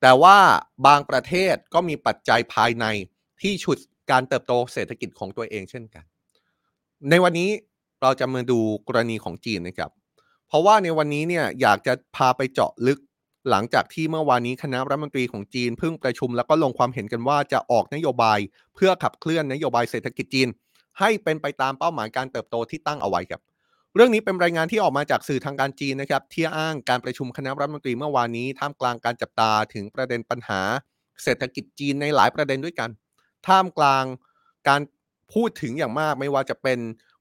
[0.00, 0.38] แต่ว่า
[0.86, 2.84] บางประเทศก็มีปัจจัยภายใน
[3.40, 3.78] ที่ฉุด
[4.10, 6.04] การเติบโตเศรษฐกิจของตัวเองเช่นกัน
[7.10, 7.50] ในวันนี้
[8.02, 8.58] เราจะมาดู
[8.88, 9.90] กรณีของจีนนะครับ
[10.48, 12.98] เพราะว่าในวันนี้เนี่ยอยากจะพาไปเจาะลึก
[13.50, 18.38] หลังจากที่เมื่อวานนี้คณะรัฐมนตรีของจีนเพิ่งประชุมแล้วก็ลงความเห็นกันว่าจะออกนโยบาย
[18.74, 20.48] เพื่อขับเคลื่อนนโยบายเศรษฐกิจจีน
[21.00, 23.40] ให้เป็นไปตามเป้าหมายการเติบโตที่ตั้งเอาไว้ครับ
[23.96, 30.60] เรื่องนี้เป็นรายงานที่ออกมาจากสื่อทางการจีนนะครับที่อ้างการประชุมคณะรัฐมนตรีเมื่อวานนี้ท่ามกลางการจับตาถึงประเด็นปัญหา
[31.22, 32.90] เศรษฐกิจจีนในหลายประเด็นด้วยกัน
[33.46, 34.04] ท่ามกลาง
[34.68, 34.80] การ
[35.34, 36.78] พูดถึงอย่างมากไม่ว่าจะเป็น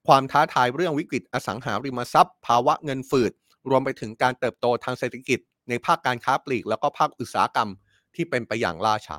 [0.08, 3.32] ความท้าทายเรื่องวิกฤตอสังหาริมทรัพย์ ภาวะเงินฝืด
[3.70, 7.70] รวมไปถึงการเติบโตทางเศรษฐกิจ ในภาคการค้าปลีก แล้วก็ภาคอุตสาหกรรม
[8.16, 9.18] ที่เป็นไปอย่างล่าช้า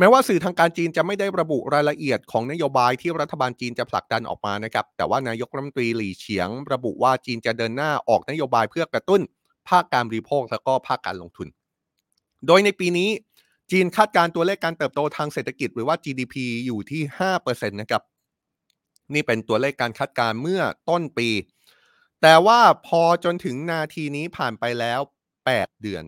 [0.00, 9.20] แม้ว่าสื่อทางการจีนจะไม่ได้ระบุรายละเอียดของนโยบายที่รัฐบาลจีนจะผลักดันออกมานะครับ แต่ว่านายกรัฐมนตรีหลี่เฉียง ระบุว่าจีนจะเดินหน้าออกนโยบายเพื่อกระตุ้น
[9.68, 11.48] ภาคการบริโภคแล้วก็ภาคการลงทุน
[12.46, 13.10] โดยในปีนี้
[13.70, 16.34] จีนคาดการตัวเลขการเติบโตทางเศรษฐกิจหรือว่า GDP
[16.66, 17.02] อยู่ที่
[17.40, 18.02] 5%นะครับ
[19.14, 21.28] นี่เป็นตัวเลขการคาดการเมื่อต้นปี
[22.22, 25.00] แต่ว่าพอจนถึงนาทีนี้ผ่านไปแล้ว
[25.40, 26.04] 8 เดือน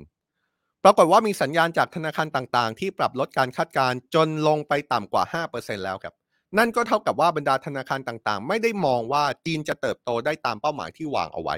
[0.85, 6.15] ปรากฏว่ามีสัญญาณจากธนาคารต่างๆ ที่ปรับลดการคาดการจนลงไปต่ำกว่า 5%แล้วครับ
[6.59, 11.57] นั่นก็เท่ากับว่าบรรดาธนาคารต่างๆ ไม่ได้มองว่าจีนจะเติบโตได้ตามเป้าหมายที่วางเอาไว้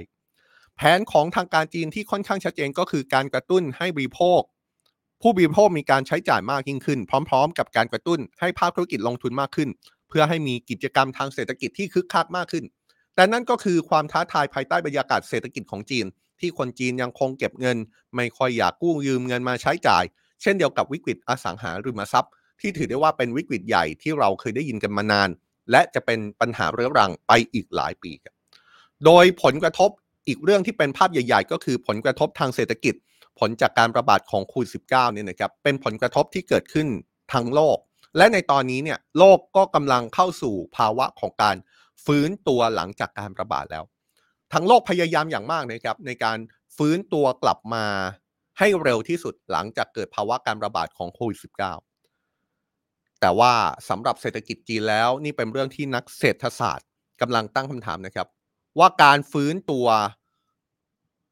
[0.77, 4.41] แผนของทางการจีนที่ค่อนข้างชัดเจนก็คือการกระตุ้นให้บริโภค
[5.23, 9.69] ผู้บริโภคมีการใช้จ่ายมากยิ่งขึ้น พร้อม ๆ กับการกระตุ้นให้ภาคธุรกิจลงทุนมากขึ้น
[10.09, 12.65] เพื่อให้มีกิจกรรมทางเศรษฐกิจที่คึกคักมากขึ้น
[13.15, 16.07] แต่นั่นก็คือความท้าทายภายใต้บรรยากาศเศรษฐกิจของจีน
[16.41, 17.77] ที่คนจีนยังคงเก็บเงิน
[18.17, 20.05] ไม่ค่อยอยากกู้ยืมเงินมาใช้จ่าย
[20.43, 25.29] เช่นเดียวกับวิกฤตอสังหาริมทรัพย์ ที่ถือได้ว่าเป็นวิกฤตใหญ่ที่เราเคยได้ยินกันมานาน
[25.71, 28.35] และจะเป็นปัญหาเรื้อรังไปอีกหลายปีครับ
[29.05, 29.91] โดยผลกระทบ
[30.29, 32.95] อีกเรื่องที่เป็นภาพใหญ่ ๆ ก็คือผลกระทบทางเศรษฐกิจ
[33.39, 36.89] ผลจากการระบาดของโควิด -19 เนี่ยนะครับเป็นผลกระทบที่เกิดขึ้น
[37.33, 37.79] ทั้งโลก
[38.17, 41.57] และในตอนนี้เนี่ยโลกก็กำลังเข้าสู่ภาวะของการ
[42.05, 43.85] ฟื้นตัวหลังจากการระบาดแล้ว
[44.55, 46.39] ทั้งโลกพยายามอย่างมากนะครับในการ
[46.77, 47.85] ฟื้นตัวกลับมา
[48.59, 51.39] ให้เร็วที่สุดหลังจากเกิดภาวะการระบาดของโควิด
[52.29, 53.53] -19 แต่ว่า
[53.89, 56.89] สำหรับเศรษฐกิจจีนแล้วนี่เป็นเรื่องที่นักเศรษฐศาสตร์
[57.21, 58.29] กำลังตั้งคำถามนะครับ
[58.79, 59.87] ว่าการฟื้นตัว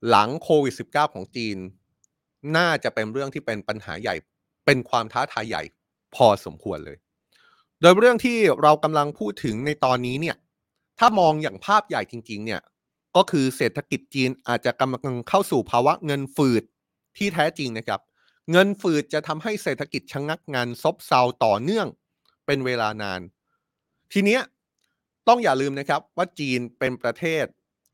[0.09, 1.57] หลังโควิด -19 ของจีน
[2.57, 4.15] น่าจะเป็นเรื่องที่เป็นปัญหาใหญ่
[4.67, 5.63] เป็นความท้าทายใหญ่
[6.15, 6.99] พอสมควรเลย
[7.81, 10.37] โดยเรื่องที่เรากำลังพูดถึงในตอนนี้เนี่ย
[10.99, 12.61] ถ้ามองอย่างภาพใหญ่จริง ๆ เนี่ย
[13.17, 16.63] ก็คือเศรษฐกิจจีนอาจจะกำลังเข้าสู่ภาวะเงินฝืด
[17.17, 18.01] ที่แท้จริงนะครับ
[18.53, 21.87] เงินฝืดจะทำให้เศรษฐกิจชะงักงานซบเซาต่อเนื่อง
[22.47, 23.21] เป็นเวลานาน
[24.13, 24.43] ทีเนี้ย
[25.29, 27.45] ต้องอย่าลืมนะครับว่าจีนเป็นประเทศ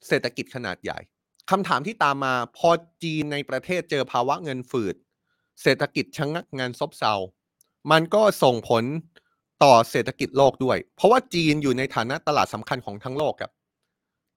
[0.09, 0.99] เศรษฐกิจขนาดใหญ่
[1.51, 2.71] คำถามที่ตามมาพอ
[3.03, 4.95] จีนในประเทศเจอภาวะเงินฝืด
[5.63, 7.15] เศรษฐกิจชะงักงานซบเซา
[7.91, 8.85] มันก็ส่งผล
[9.65, 13.53] ต่อเศรษฐกิจโลกด้วย เพราะว่าจีนอยู่ในฐานะตลาดสำคัญของทั้งโลกครับ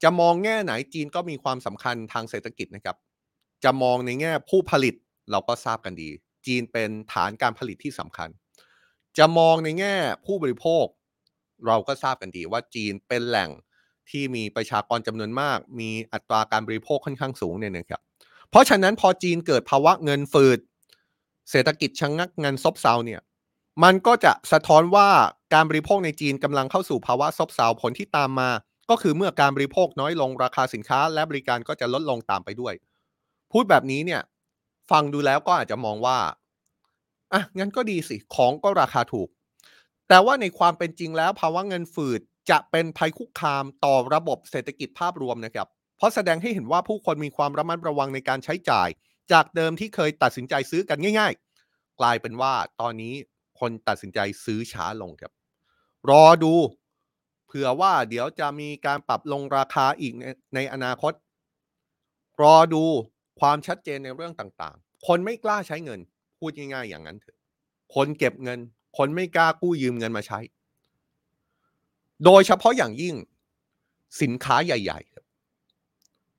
[0.03, 2.97] จะมองแง่ไหนจีนก็มีความสำคัญทางเศรษฐกิจนะครับ
[3.63, 4.95] จะมองในแง่ผู้ผลิต
[5.31, 6.09] เราก็ทราบกันดี
[6.45, 8.29] จีนเป็นฐานการผลิตที่สำคัญ
[9.17, 10.85] จะมองในแง่ผู้บริโภค
[11.67, 13.49] เราก็ทราบกันดีว่าจีนเป็นแหล่ง
[14.09, 18.01] ที่มีประชากรจำนวนมาก มีอัตราการบริโภคค่อนข้างสูงเนี่ยนะครับ
[18.49, 20.59] เพราะฉะนั้นพอจีนเกิดภาวะเงินฝืด
[21.51, 23.21] เศรษฐกิจชะงงักเงินซบเซาเนี่ย
[23.83, 25.09] มันก็จะสะท้อนว่า
[25.53, 28.49] การบริโภคในจีนกำลังเข้าสู่ภาวะซบเซาผลที่ตามมา
[28.91, 32.73] ก็คือเมื่อการบริโภคน้อยลงราคาสินค้าและบริการก็จะลดลงตามไปด้วย
[33.51, 34.21] พูดแบบนี้เนี่ย
[34.91, 36.17] ฟังดูแล้วก็อาจจะมองว่า
[37.33, 39.29] อะงั้นก็ดีสิของก็ราคาถูก
[40.09, 48.89] แต่ว่าในความเป็นจริงแล้วภาวะเงินฝืดจะเป็นภัยคุกคามต่อระบบเศรษฐกิจภาพรวมนะครับ เพราะแสดงให้เห็นว่าผู้คนมีความระมัดระวังในการใช้จ่าย
[49.31, 51.33] จากเดิมที่เคยตัดสินใจซื้อกันง่าย
[51.67, 53.13] ๆ กลายเป็นว่าตอนนี้
[53.59, 55.31] คนตัดสินใจซื้อช้าลงครับ
[56.09, 56.53] รอดู
[57.53, 61.13] เผื่อว่าเดี๋ยวจะมีการปรับลงราคาอีกในในอนาคต
[62.41, 62.83] รอดู
[63.39, 65.99] ความชัดเจนในเรื่องต่างๆ คนไม่กล้าใช้เงิน
[66.39, 67.37] พูดง่ายๆอย่างนั้นเถอะ
[67.95, 68.59] คนเก็บเงิน
[68.97, 70.39] คนไม่กล้ากู้ยืมเงินมาใช้
[72.25, 73.15] โดยเฉพาะอย่างยิ่ง
[74.21, 75.25] สินค้าใหญ่ๆครับ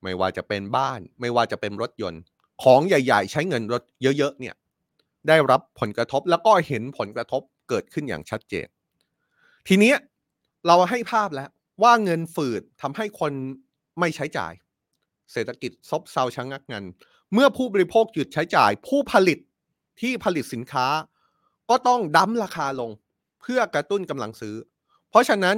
[0.02, 2.22] ไม่ว่าจะเป็นบ้าน ไม่ว่าจะเป็นรถยนต์
[2.62, 4.54] ของใหญ่ ๆ ใช้เงินรถเยอะๆเนี่ย
[5.28, 8.66] ได้รับผลกระทบแล้วก็เห็นผลกระทบเกิดขึ้นอย่างชัดเจน
[9.68, 9.96] ทีเนี้ย
[10.66, 11.50] เราให้ภาพแล้ว
[11.82, 13.32] ว่าเงินฝืดทำให้คน
[14.00, 14.52] ไม่ใช้จ่าย
[15.32, 16.84] เศรษฐกิจซบเซาชะงักงัน
[17.32, 19.38] เมื่อผู้บริโภคหยุดใช้จ่าย ผู้ผลิต
[20.00, 20.86] ที่ผลิตสินค้า
[21.70, 22.90] ก็ต้องดั้มราคาลง
[23.42, 24.56] เพื่อกระตุ้นกำลังซื้อ
[25.10, 25.56] เพราะฉะนั้น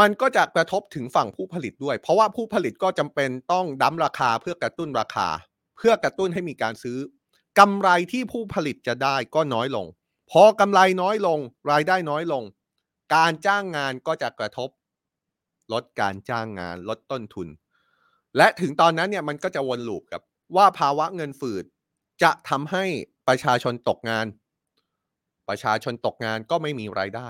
[0.00, 5.28] มันก็จะกระทบถึงฝั่งผู้ผลิตด้วย เพราะว่าผู้ผลิตก็จำเป็นต้องดั้มราคาเพื่อกระตุ้นราคา
[5.76, 6.98] เพื่อกระตุ้นให้มีการซื้อ
[7.58, 9.86] กำไรที่ผู้ผลิตจะได้ก็น้อยลง
[10.30, 11.38] พอกำไรน้อยลง
[11.70, 12.42] รายได้น้อยลง
[13.14, 14.70] การจ้างงานก็จะกระทบ
[15.72, 17.48] ลดการจ้างงานลดต้นทุน
[18.36, 20.22] และถึงตอนนั้นเนี่ยมันก็จะวนลูปครับ
[20.56, 21.64] ว่าภาวะเงินฝืด
[22.22, 22.84] จะทำให้
[23.28, 24.26] ประชาชนตกงาน
[25.48, 27.28] ประชาชนตกงานก็ไม่มีรายได้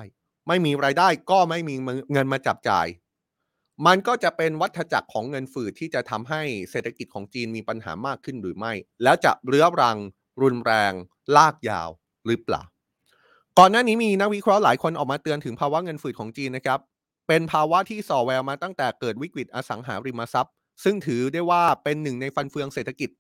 [0.49, 1.75] ไม่มีรายได้ก็ไม่มี
[2.13, 2.87] เงินมาจับจ่าย
[3.87, 9.99] มันก็จะเป็นวัฏจักรของเงินฝืดที่จะทำให้เศรษฐกิจของจีนมีปัญหามากขึ้นหรือไม่ แล้วจะเรื้อรัง
[10.43, 10.93] รุนแรง
[11.37, 11.89] ลากยาว
[12.27, 12.63] หรือเปล่า
[13.59, 16.79] ก่อนหน้านี้มีนักวิเคราะห์หลายคนออกมาเตือนถึงภาวะเงินฝืดของจีนนะครับ
[17.29, 20.53] เป็นภาวะที่ส่อแววมาตั้งแต่เกิดวิกฤตอสังหาริมทรัพย์
[20.85, 23.11] ซึ่งถือได้ว่าเป็นหนึ่งในฟันเฟืองเศรษฐกิจ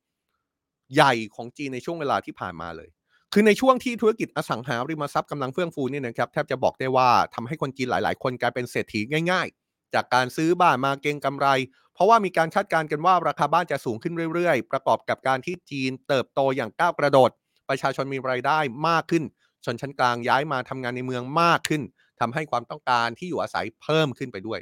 [0.94, 2.88] ใหญ่ของจีนในช่วงเวลาที่ผ่านมาเลย
[3.32, 11.46] คือในช่วงที่ธุรกิจอสังหาริมทรัพย์กำลังเฟื่องฟูนี่นะครับแทบจะบอกได้ว่าทำให้คนจีนหลาย ๆ คนกลายเป็นเศรษฐีง่าย ๆ จากการซื้อบ้านมาเก็งกำไร
[11.94, 17.30] เพราะว่ามีการคาดการณ์กันว่าราคาบ้านจะสูงขึ้นเรื่อย ๆ ประกอบกับการที่จีนเติบโตอย่างก้าวกระโดด
[17.68, 19.24] ประชาชนมีรายได้มากขึ้น
[19.64, 21.82] ชนชั้นกลางย้ายมาทำงานในเมืองมากขึ้น
[22.20, 24.60] ทำให้ความต้องการที่อยู่อาศัยเพิ่มขึ้นไปด้วย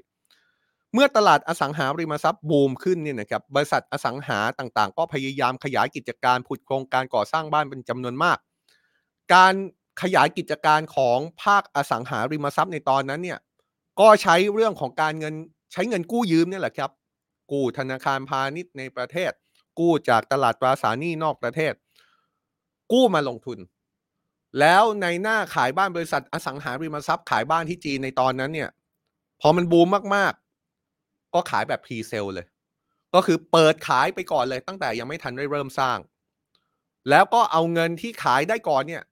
[0.94, 8.38] เมื่อตลาดอสังหาริมทรัพย์บูมขึ้นเนี่ยนะครับบริษัทอสังหาต่างๆ ก็พยายามขยายกิจการผุดโครงการก่อสร้างบ้านเป็นจำนวนมาก
[9.34, 9.54] การ
[10.02, 13.38] ขยายกิจการของภาคอสังหาริมทรัพย์ในตอนนั้นเนี่ย
[14.00, 15.34] ก็ใช้เรื่องของการเงิน
[15.72, 16.90] ใช้เงินกู้ยืมเนี่ยแหละครับ
[17.50, 19.32] กู้ธนาคารพาณิชย์ในประเทศ
[19.78, 21.72] กู้จากตลาดตราสารหนี้นอกประเทศ
[22.92, 23.58] กู้มาลงทุน
[24.58, 28.70] แล้วในหน้าขายบ้านบริษัทอสังหาริมทรัพย์ขายบ้านที่จีนในตอนนั้นเนี่ย
[29.40, 32.46] พอมันบูมมากๆ ก็ขายแบบพรีเซลเลย
[33.14, 35.98] ก็คือเปิดขายไปก่อนเลย ตั้งแต่ยังไม่ทันได้เริ่มสร้าง
[37.10, 39.02] แล้วก็เอาเงินที่ขายได้ก่อนเนี่ย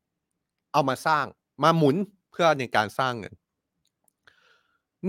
[0.73, 1.25] เอามาสร้าง
[1.63, 1.97] มาหมุน
[2.31, 3.35] เพื่อในการสร้างเงิน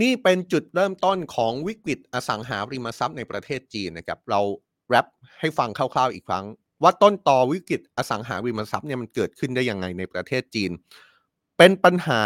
[0.02, 4.42] นี่เป็นจุดเริ่มต้นของวิกฤตอสังหาริมทรัพย์ในประเทศจีนนะครับ เรา
[4.89, 5.06] แรป
[5.39, 6.46] ให้ฟังคร่าวๆอีกครั้ง
[6.84, 10.72] ว่าต้นต่อวิกฤตอสังหาริมทรัพย์เนี่ยมันเกิดขึ้นได้ยังไงในประเทศจีน
[11.58, 12.22] เป็นปัญหา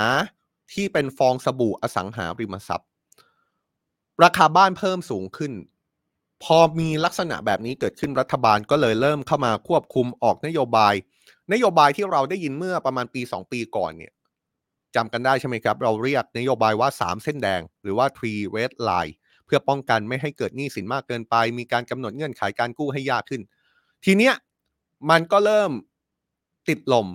[0.73, 2.89] ที่เป็นฟองสบู่อสังหาริมทรัพย์
[4.23, 5.53] ราคาบ้านเพิ่มสูงขึ้น
[6.43, 10.93] พอมีลักษณะแบบนี้เกิดขึ้นรัฐบาลก็เลยเริ่มเข้ามาควบคุมออกนโยบาย
[11.53, 14.13] นโยบายที่เราได้ยินเมื่อประมาณปี 2 ปีก่อนเนี่ย
[14.95, 19.13] จำกันได้ใช่ไหมครับ เราเรียกนโยบายว่า 3 เส้นแดง หรือว่า three red line
[19.45, 23.41] เพื่อป้องกันไม่ให้เกิดหนี้สินมากเกินไป มีการกำหนดเงื่อนไขการกู้ให้ยากขึ้น
[24.05, 24.33] ทีเนี้ย
[25.09, 25.71] มันก็เริ่ม
[26.69, 27.07] ติดลม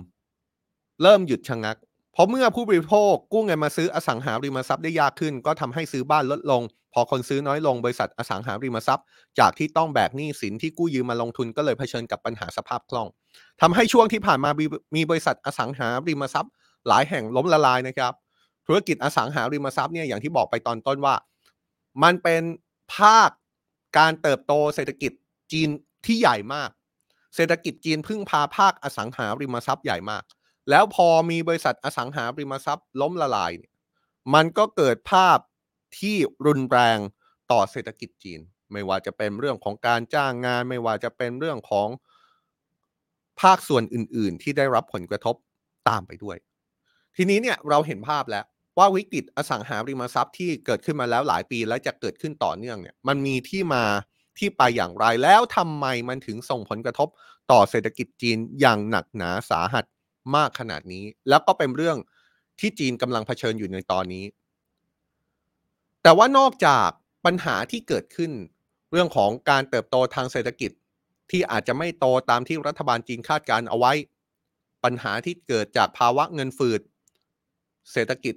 [1.03, 1.77] เริ่มหยุดชะงัก
[2.13, 6.61] เพราะเมื่อผู้บริโภคกู้เงินมาซื้ออสังหาริมทรัพย์ได้ยากขึ้น ก็ทำให้ซื้อบ้านลดลง
[6.93, 9.05] พอคนซื้อน้อยลงบริษัทอสังหาริมทรัพย์
[9.39, 13.07] จากที่ต้องแบกหนี้สินที่กู้ยืมมาลงทุนก็เลยเผชิญกับปัญหาสภาพคล่อง
[13.61, 14.49] ทำให้ช่วงที่ผ่านมา
[14.95, 16.51] มีบริษัทอสังหาริมทรัพย์
[16.87, 18.13] หลายแห่งล้มละลายนะครับ
[18.67, 21.15] ธุรกิจอสังหาริมทรัพย์เนี่ยอย่างที่บอกไปตอนต้นว่า
[22.03, 22.41] มันเป็น
[22.95, 23.29] ภาค
[23.97, 25.11] การเติบโตเศรษฐกิจ
[25.51, 25.69] จีน
[26.05, 26.69] ที่ใหญ่มาก
[27.35, 30.23] เศรษฐกิจจีนพึ่งพาภาคอสังหาริมทรัพย์ใหญ่มาก
[30.69, 33.73] แล้วพอมีบริษัทอสังหาริมทรัพย์ล้มละลายเนี่ย
[34.33, 35.37] มันก็เกิดภาพ
[35.99, 36.15] ที่
[36.45, 36.97] รุนแรง
[37.51, 38.39] ต่อเศรษฐกิจจีน
[38.71, 41.87] ไม่ว่าจะเป็นเรื่องของการจ้างงาน ไม่ว่าจะเป็นเรื่องของ
[43.41, 45.35] ภาคส่วนอื่น ๆ ที่ได้รับผลกระทบ
[45.89, 46.37] ตามไปด้วย
[47.15, 48.45] ทีนี้เนี่ยเราเห็นภาพแล้ว
[48.77, 53.83] ว่าวิกฤตอสังหาริมทรัพย์ที่เกิดขึ้นมาแล้วหลายปีและจะเกิดขึ้นต่อเนื่องเนี่ยมันมีที่มา
[54.39, 57.07] ที่ไปอย่างไรแล้วทำไมมันถึงส่งผลกระทบ
[57.51, 59.85] ต่อเศรษฐกิจจีนอย่างหนักหนาสาหัส
[60.35, 61.97] มากขนาดนี้ แล้วก็เป็นเรื่อง
[62.59, 64.25] ที่จีนกำลังเผชิญอยู่ในตอนนี้
[66.03, 66.89] แต่ว่านอกจาก
[67.25, 68.31] ปัญหาที่เกิดขึ้น
[68.91, 70.71] เรื่องของการเติบโตทางเศรษฐกิจ
[71.31, 73.93] ที่อาจจะไม่โตตามที่รัฐบาลจีนคาดการเอาไว้
[74.83, 76.81] ปัญหาที่เกิดจากภาวะเงินฝืด
[77.91, 78.35] เศรษฐกิจ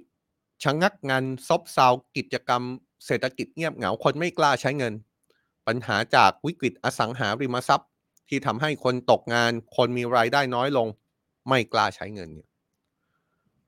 [0.63, 1.87] ชะงักงันซบเซา
[2.17, 2.63] กิจกรรม
[3.05, 4.93] เศรษฐกิจเงียบเหงาคนไม่กล้าใช้เงิน
[5.67, 7.89] ปัญหาจากวิกฤตอสังหาริมทรัพย์
[8.29, 10.87] ที่ทำให้คนตกงาน คนมีรายได้น้อยลง
[11.47, 12.49] ไม่กล้าใช้เงินเนี่ย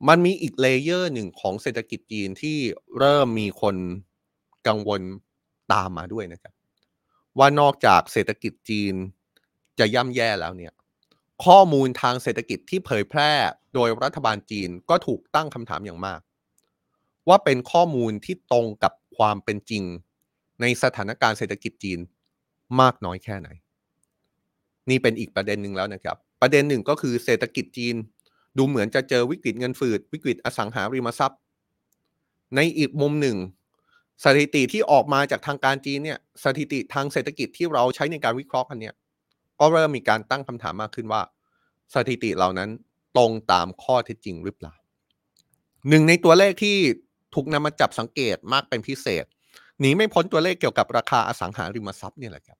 [0.07, 2.57] มันมีอีกเลเยอร์หนึ่งของเศรษฐกิจจีนที่
[2.99, 3.75] เริ่มมีคน
[4.67, 5.01] กังวล
[5.73, 6.53] ตามมาด้วยนะครับ
[7.39, 8.93] ว่านอกจากเศรษฐกิจจีน
[9.79, 10.73] จะย่ำแย่แล้วเนี่ย
[11.45, 13.31] ข้อมูลทางเศรษฐกิจที่เผยแพร่
[13.73, 16.19] โดยรัฐบาลจีนก็ถูกตั้งคำถามอย่างมาก
[17.27, 19.83] ว่าเป็นข้อมูลที่ตรงกับความเป็นจริง
[20.61, 21.99] ในสถานการณ์เศรษฐกิจจีน
[22.81, 23.49] มากน้อยแค่ไหน
[24.89, 27.95] นี่เป็นอีกประเด็นหนึ่งแล้วนะครับ ประเด็นหนึ่งก็คือเศรษฐกิจจีน
[28.57, 31.39] ดูเหมือนจะเจอวิกฤตเงินฝืด วิกฤตอสังหาริมทรัพย์
[32.55, 33.37] ในอีกมุมหนึ่ง
[34.23, 38.95] สถิติที่ออกมาจากทางการจีนเนี่ยสถิติทางเศรษฐกิจที่เราใช้ในการวิเคราะห์กันเนี่ย
[39.59, 41.21] ก็เริ่มมีการตั้งคำถามมากขึ้นว่า
[41.93, 42.69] สถิติเหล่านั้น
[43.17, 44.73] ตรงตามข้อเท็จจริงหรือเปล่า
[45.89, 46.77] หนึ่งในตัวเลขที่
[47.33, 49.25] ถูกนำมาจับสังเกตมากเป็นพิเศษ
[49.79, 52.57] หนีไม่พ้นตัวเลขเกี่ยวกับราคาอสังหาริมทรัพย์เนี่ยแหละครับ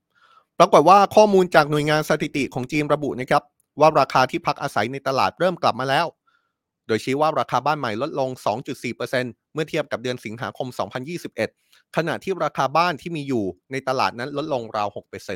[0.59, 3.43] ปรากฏว่าข้อมูลจากหน่วยงานสถิติของจีนระบุนะครับ
[3.79, 6.05] ว่าราคาที่พักอาศัยในตลาดเริ่มกลับมาแล้ว
[6.87, 8.29] โดยชี้ว่าราคาบ้านใหม่ลดลง
[8.91, 10.67] 2.4%เมื่อเทียบกับเดือนสิงหาคม
[11.31, 14.87] 2021 ขณะที่ราคาบ้านที่มีอยู่ในตลาดนั้นลดลงราว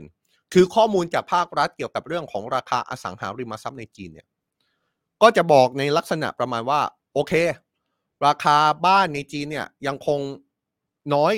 [0.01, 4.27] 6%คือข้อมูลจากภาครัฐเกี่ยวกับเรื่องของราคาอสังหาริมทรัพย์ในจีนเนี่ย
[5.21, 6.81] ก็จะบอกในลักษณะประมาณว่า
[7.13, 7.33] โอเค
[8.25, 10.19] ราคาบ้านในจีนเนี่ยยังคง
[11.13, 11.33] น้อย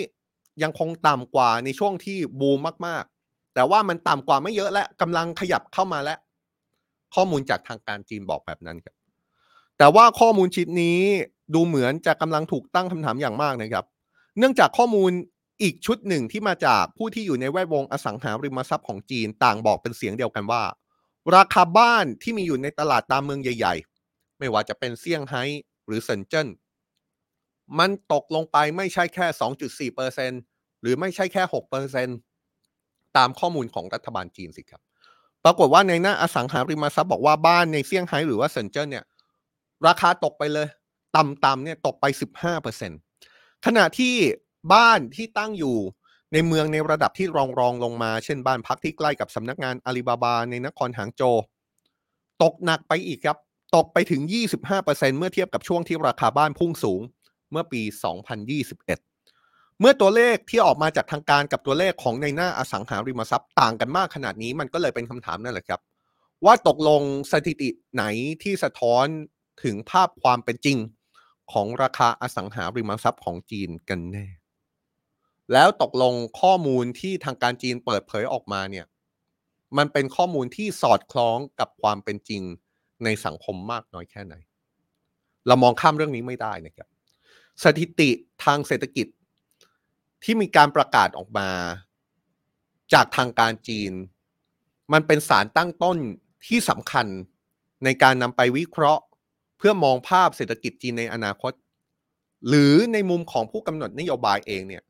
[0.63, 6.19] ยังคงต่ำกว่าในช่วงที่บูมมากๆ แต่ว่ามันต่ำกว่าไม่เยอะและกำลังขยับเข้ามาแล้ว
[7.15, 8.95] ข้อมูลจากทางการจีนบอกแบบนั้นครับ
[9.77, 11.01] แต่ว่าข้อมูลชิ้นนี้
[11.53, 13.85] ดูเหมือนจะกำลังถูกตั้งคำถามอย่างมากนะครับ
[14.37, 15.11] เนื่องจากข้อมูล
[15.61, 20.63] อีกชุดหนึ่งที่มาจากผู้ที่อยู่ในแวดวงอสังหาริมทรัพย์ของจีนต่างบอกเป็นเสียงเดียวกันว่า
[21.35, 23.75] ราคาบ้านที่มีอยู่ในตลาดตามเมืองใหญ่
[24.07, 25.43] ๆ ไม่ว่าจะเป็นเซี่ยงไฮ้
[25.85, 26.47] หรือเซินเจิ้น
[27.79, 29.25] มันตกลงไปไม่ใช่แค่
[29.89, 31.43] 2.4%หรือไม่ใช่แค่
[32.49, 34.81] 6%ตามข้อมูลของรัฐบาลจีนสิครับ
[35.43, 39.05] ปรากฏว่าในหน้าอสังหาริมทรัพย์บอกว่าบ้านในเซี่ยงไฮ้หรือว่าเซินเจิ้นเนี่ย
[39.87, 40.67] ราคาตกไปเลย
[41.17, 42.05] ต่ำๆเนี่ยตกไป
[42.85, 44.13] 15%ขณะที่
[44.73, 45.77] บ้านที่ตั้งอยู่
[46.33, 51.37] ในเมืองในระดับที่รองรองลงมา เช่นบ้านพักที่ใกล้กับสำนักงานอาลีบาบาในนครหางโจว
[52.43, 53.37] ตกหนักไปอีกครับ
[53.75, 54.21] ตกไปถึง
[54.69, 57.01] 25%เมื่อเทียบกับช่วงที่ราคาบ้านพุ่งสูง
[57.51, 57.81] เมื่อปี
[58.61, 65.81] 2021 เมื่อตัวเลขที่ออกมาจากทางการกับตัวเลขของในหน้าอสังหาริมทรัพย์ต่างกันมากขนาดนี้มันก็เลยเป็นคำถามนั่นแหละครับ
[66.45, 68.03] ว่าตกลงสถิติไหน
[68.43, 69.05] ที่สะท้อน
[69.63, 70.77] ถึงภาพความเป็นจริง
[71.51, 74.27] ของราคาอสังหาริมทรัพย์ของจีนกันแน่
[75.53, 78.85] แล้วตกลงข้อมูลที่ทางการจีนเปิดเผยออกมาเนี่ย
[79.77, 82.41] มันเป็นข้อมูลที่สอดคล้องกับความเป็นจริง
[83.03, 84.35] ในสังคมมากน้อยแค่ไหน
[85.47, 86.89] เรามองข้ามเรื่องนี้ไม่ได้นะครับ
[87.63, 88.09] สถิติ
[88.43, 89.07] ทางเศรษฐกิจ
[90.23, 91.49] ที่มีการประกาศออกมา
[92.93, 93.93] จากทางการจีน
[94.93, 95.97] มันเป็นสารตั้งต้น
[96.47, 97.07] ที่สำคัญ
[97.83, 99.03] ในการนำไปวิเคราะห์
[99.57, 101.53] เพื่อมองภาพเศรษฐกิจจีนในอนาคต
[102.47, 104.83] หรือในมุมของผู้กำหนดนโยบายเองเนี่ย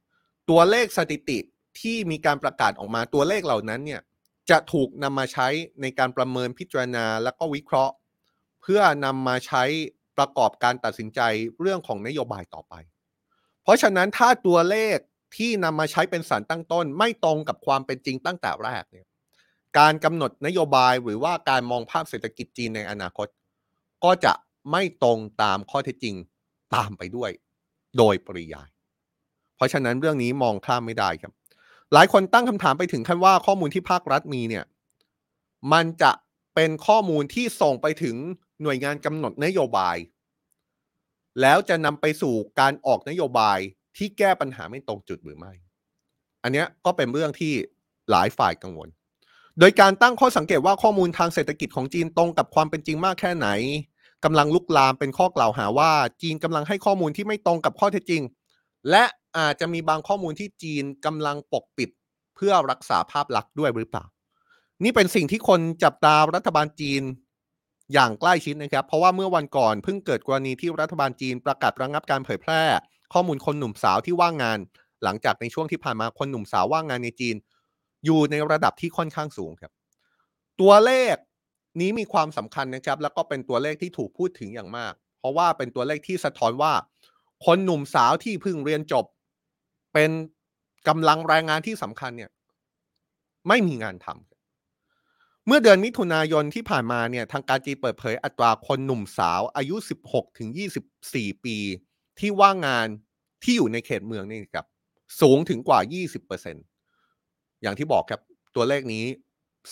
[0.50, 1.40] ตัวเลขสถิติ
[1.80, 4.02] ที่มีการประกาศออกมาตัวเลขเหล่านั้นเนี่ย
[4.50, 5.48] จะถูกนำมาใช้
[5.82, 7.94] ในการประเมินพิจารณา และก็วิเคราะห์
[8.62, 9.64] เพื่อนำมาใช้
[10.18, 11.20] ประกอบการตัดสินใจ
[11.62, 12.74] เรื่องของนโยบายต่อไป
[13.64, 14.98] เพราะฉะนั้นถ้าตัวเลข
[15.36, 19.08] ที่นำมาใช้เป็นสารตั้งต้นไม่ตรงกับความเป็นจริงตั้งแต่แรกเนี่ย
[19.78, 23.28] การกำหนดนโยบายหรือว่าการมองภาพเศรษฐกิจจีนในอนาคต
[24.04, 24.34] ก็จะ
[24.72, 26.16] ไม่ตรงตามข้อเท็จจริง
[26.76, 27.32] ตามไปด้วย
[27.98, 28.70] โดยปริยาย
[29.56, 31.34] เพราะฉะนั้นเรื่องนี้มองข้ามไม่ได้ครับ
[31.94, 34.66] หลายคนตั้งคำถามไปถึงขั้นว่าข้อมูลที่ภาครัฐมีเนี่ย
[35.74, 36.12] มันจะ
[36.56, 38.16] เป็นข้อมูลที่ส่งไปถึง
[38.64, 39.98] หน่วยงานกำหนดนโยบาย
[41.42, 43.60] แล้วจะนำไปสู่การออกนโยบาย
[43.98, 45.54] ที่แก้ปัญหาไม่ตรงจุดหรือไม่
[46.44, 47.54] อันนี้ก็เป็นเรื่องที่
[48.12, 48.90] หลายฝ่ายกังวล
[49.60, 53.48] โดยการตั้งข้อสังเกตว่าข้อมูลทางเศรษฐกิจของจีนตรงกับความเป็นจริงมากแค่ไหน
[54.26, 55.92] กำลังลุกลามเป็นข้อกล่าวหาว่า
[56.22, 58.22] จีนกำลังให้ข้อมูลที่ไม่ตรงกับข้อเท็จจริง
[58.90, 59.04] และ
[59.38, 61.90] อาจจะมีบางข้อมูลที่จีนกำลังปกปิด
[62.36, 64.06] เพื่อรักษาภาพลักษณ์ด้วยหรือเปล่า
[64.84, 67.04] นี่เป็นสิ่งที่คนจับตารัฐบาลจีน
[67.94, 72.62] อย่างใกล้ชิดนะครับ เพราะว่าเมื่อวันก่อนเพิ่งเกิดกรณีที่รัฐบาลจีนประกาศระงับการเผยแพร่
[73.14, 74.60] ข้อมูลคนหนุ่มสาวที่ว่างงาน
[75.04, 77.36] หลังจากในช่วงที่ผ่านมาคนหนุ่มสาวว่างงานในจีน
[78.06, 79.72] อยู่ในระดับที่ค่อนข้างสูงครับ
[80.62, 81.16] ตัวเลข
[81.82, 86.74] นี้มีความสำคัญนะครับ แล้วก็เป็นตัวเลขที่ถูกพูดถึงอย่างมาก เพราะว่าเป็นตัวเลขที่สะท้อนว่า
[87.46, 89.06] คนหนุ่มสาวที่เพิ่งเรียนจบ
[89.94, 90.12] เป็น
[90.88, 92.32] กำลังแรงงานที่สำคัญเนี่ย
[93.48, 94.31] ไม่มีงานทำ
[95.48, 99.76] เมื่อเดือนมิถุนายนที่ผ่านมาเนี่ยทางการจีนเปิดเผยอัตราคนหนุ่มสาว อายุ
[100.08, 100.50] 16ถึง
[100.98, 101.58] 24 ปี
[102.20, 102.88] ที่ว่างงาน
[103.44, 104.66] ที่อยู่ในเขตเมืองนี่ครับ
[105.22, 105.80] สูงถึงกว่า
[106.92, 108.22] 20%อย่างที่บอกครับ
[108.56, 109.06] ตัวเลขนี้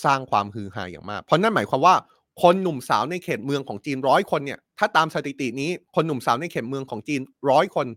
[0.03, 1.95] สร้างความฮือฮาอย่างมาก เพราะนั่นหมายความว่า
[2.41, 7.87] คนหนุ่มสาวในเขตเมืองของจีนร้อยคนเนี่ยถ้าตามสถิตินี้คนหนุ่มสาวในเขตเมืองของจีนร้อยคน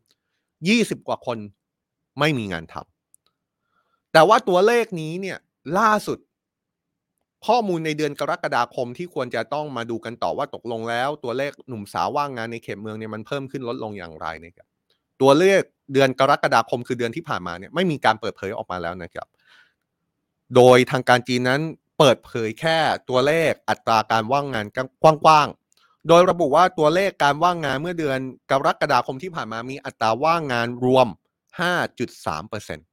[0.48, 1.38] 20 กว่าคน
[2.18, 5.38] ไม่มีงานทำแต่ว่าตัวเลขนี้เนี่ย
[5.78, 6.18] ล่าสุด
[7.47, 14.66] ข้อมูลในเดือนกรกฎาคมที่ควรจะต้องมาดูกันต่อว่าตกลงแล้ว ตัวเลขหนุ่มสาวว่างงานในเขตเมืองเนี่ยมันเพิ่มขึ้นลดลงอย่างไรนะครับ
[15.22, 15.61] ตัวเลข
[15.93, 19.26] เดือนกรกฎาคมคือเดือนที่ผ่านมาเนี่ยไม่มีการเปิดเผยออกมาแล้วนะครับ
[20.57, 21.61] โดยทางการจีนนั้น
[21.99, 22.78] เปิดเผยแค่
[23.09, 24.66] ตัวเลขอัตราการว่างงาน
[25.03, 28.18] กว้างๆ โดยระบุว่าตัวเลขการว่างงานเมื่อเดือน
[28.51, 31.07] กรกฎาคมที่ผ่านมามีอัตราว่างงานรวม
[31.59, 32.91] 5.3%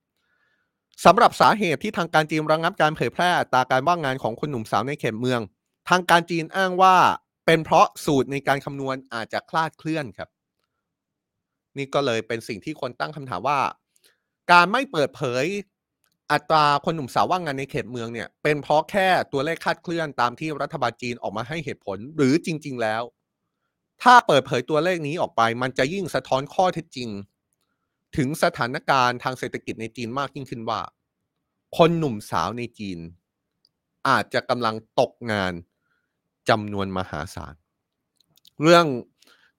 [1.06, 5.42] สำหรับสาเหตุที่ทางการจีนระงับการเผยแพร่อัตราการว่างงานของคนหนุ่มสาวในเขตเมือง
[5.90, 6.96] ทางการจีนอ้างว่า
[7.46, 10.30] เป็นเพราะสูตรในการคำนวณอาจจะคลาดเคลื่อนครับ
[11.78, 13.60] นี่ก็เลยเป็นสิ่งที่คนตั้งคำถามว่า
[14.52, 15.46] การไม่เปิดเผย
[16.32, 23.02] อัตราคนหนุ่มสาวว่างงานในเขตเมืองเนี่ย เป็นเพราะแค่ตัวเลขคาดเคลื่อนตามที่รัฐบาลจีนออกมาให้เหตุผลหรือจริง ๆ แล้ว
[24.04, 27.10] ถ้าเปิดเผยตัวเลขนี้ออกไป มันจะยิ่งสะท้อนข้อเท็จจริง
[28.18, 30.80] ถึงสถานการณ์ทางเศรษฐกิจในจีนมากยิ่งขึ้นว่า
[31.78, 33.00] คนหนุ่มสาวในจีน
[34.08, 35.54] อาจจะกำลังตกงาน
[36.50, 37.54] จำนวนมหาศาล
[38.64, 38.86] เรื่อง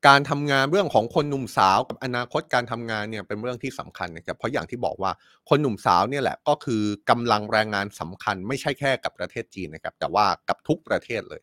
[0.09, 5.13] การทำงานเรื่องของคนหนุ่มสาวกับอนาคตการทำงานเนี่ยเป็นเรื่องที่สำคัญนะครับเพราะอย่างที่บอกว่า
[5.49, 11.43] คนหนุ่มสาวเนี่ยแหละก็คือกำลังแรงงานสำคัญ ไม่ใช่แค่กับประเทศจีนนะครับ แต่ว่ากับทุกประเทศเลย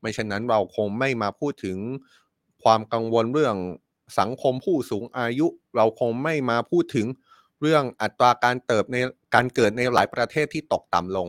[0.00, 1.78] ไม่เช่นนั้นเราคงไม่มาพูดถึง
[2.62, 3.56] ความกังวลเรื่อง
[4.18, 5.46] สังคมผู้สูงอายุ
[5.76, 7.06] เราคงไม่มาพูดถึง
[7.60, 8.96] เรื่องอัตราการเติบใน
[9.34, 11.28] การเกิดในหลายประเทศที่ตกต่ำลง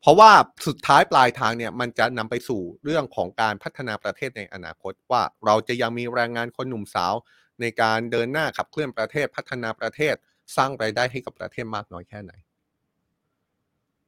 [0.00, 0.32] เพราะว่า
[0.66, 7.14] สุดท้ายปลายทางเนี่ยมันจะนำไปสู่เรื่องของการพัฒนาประเทศในอนาคต ว่าเราจะยังมีแรงงานคนหนุ่มสาว
[7.60, 10.14] ในการเดินหน้าขับเคลื่อนประเทศพัฒนาประเทศ
[10.56, 12.32] สร้างไรายได้ให้กับประเทศมากน้อยแค่ไหน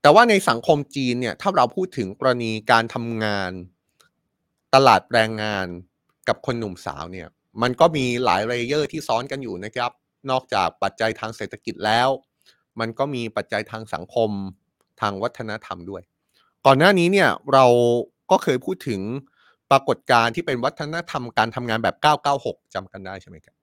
[0.02, 3.50] แต่ว่าในสังคมจีนเนี่ยถ้าเราพูดถึงกรณีการทำงาน
[4.74, 5.66] ตลาดแรงงาน
[6.28, 7.28] กับคนหนุ่มสาวเนี่ย
[7.62, 9.90] มันก็มีหลายเลเยอร์ที่ซ้อนกันอยู่นะครับ
[10.30, 12.08] นอกจากปัจจัยทางเศรษฐกิจแล้ว
[12.80, 14.30] มันก็มีปัจจัยทางสังคม
[15.00, 16.02] ทางวัฒนธรรมด้วย
[16.66, 17.66] ก่อนหน้านี้เนี่ยเรา
[18.30, 19.00] ก็เคยพูดถึง
[19.70, 21.96] ปรากฏการณ์ที่เป็นวัฒนธรรมการทำงานแบบ
[22.34, 23.56] 996จำกันได้ใช่ไหมครับ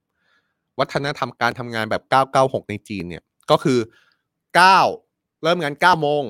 [0.80, 2.04] วัฒนธรรมการทำงานแบบ
[2.38, 3.80] 996 ในจีนเนี่ยก็คือ
[4.60, 6.24] 9 เริ่มงาน 9 โมง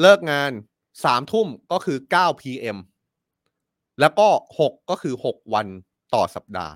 [0.00, 0.52] เลิกงาน
[0.92, 2.78] 3 ทุ่มก็คือ 9 PM
[4.00, 4.28] แล้วก็
[4.60, 5.66] 6 ก็คือ 6 วัน
[6.14, 6.74] ต่อสัปดาห์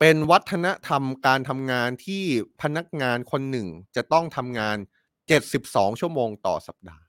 [0.00, 2.24] เป็นวัฒนธรรมการทำงานที่
[2.62, 4.76] พนักงานคนหนึ่งจะต้องทำงาน
[5.38, 7.04] 72 ชั่วโมงต่อสัปดาห์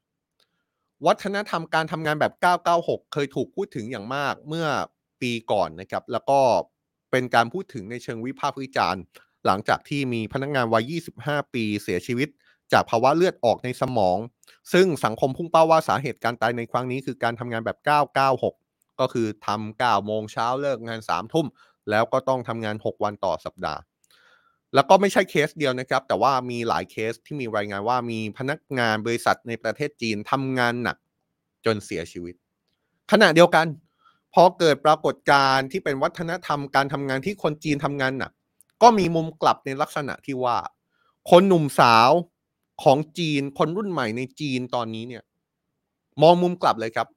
[1.05, 2.33] วัฒนธรรมการทำงานแบบ
[2.73, 4.67] 996 เคยถูกพูดถึงอย่างมากเมื่อ
[5.21, 6.39] ปีก่อนนะครับ แล้วก็
[7.11, 9.01] เป็นการพูดถึงในเชิงวิพากษ์วิจารณ์
[9.45, 12.29] หลังจากที่มีพนักงานวัย 25 ปีเสียชีวิต
[12.73, 14.17] จากภาวะเลือดออกในสมอง
[14.73, 17.77] ซึ่งสังคมพุ่งเป้าว่าสาเหตุการตายในครั้งนี้คือการทำงานแบบ
[18.23, 18.64] 996
[18.99, 21.47] ก็คือทำ9โมงเช้าเลิกงาน3ทุ่ม
[21.89, 23.81] แล้วก็ต้องทำงาน 6 วันต่อสัปดาห์
[24.73, 30.97] แล้วก็ไม่ใช่เคสเดียวนะครับ แต่ว่ามีหลายเคสที่มีรายงานว่ามีพนักงานบริษัทในประเทศจีนทำงานหนัก
[31.65, 32.35] จนเสียชีวิต
[33.11, 33.65] ขณะเดียวกัน
[34.33, 38.31] พอเกิดปรากฏการณ์ที่เป็นวัฒนธรรมการทำงานที่คนจีนทำงานหนัก
[38.81, 40.57] ก็มีมุมกลับในลักษณะที่ว่า
[41.29, 42.09] คนหนุ่มสาว
[42.83, 45.23] ของจีนคนรุ่นใหม่ในจีนตอนนี้เนี่ย
[46.21, 47.07] มองมุมกลับเลยครับ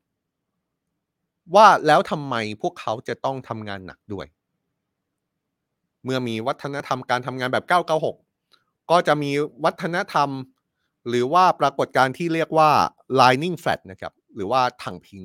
[1.54, 4.26] ว่าแล้วทำไมพวกเขาจะต้องทำงานหนักด้วย
[6.04, 7.64] เมื่อมีวัฒนธรรมการทำงานแบบ
[8.26, 9.30] 996 ก็จะมี
[9.64, 10.30] วัฒนธรรม
[11.08, 12.70] หรือว่าปรากฏการณ์ที่เรียกว่า
[13.20, 15.24] lining flat นะครับ หรือว่าถังผิง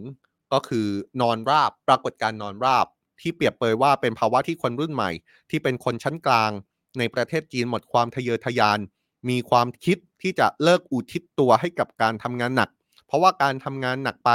[0.54, 0.88] ก็คือ
[1.22, 2.88] นอนราบ ปรากฏการณ์นอนราบ
[3.22, 5.12] ที่เปรียบเปยว่าเป็นภาวะที่คนรุ่นใหม่
[5.50, 6.52] ที่เป็นคนชั้นกลาง
[6.98, 8.80] ในประเทศจีนหมดความทะเยอทะยาน
[9.30, 12.70] มีความคิดที่จะเลิกอุทิศตัวให้กับการทำงานหนัก
[13.06, 14.32] เพราะว่าการทำงานหนักไป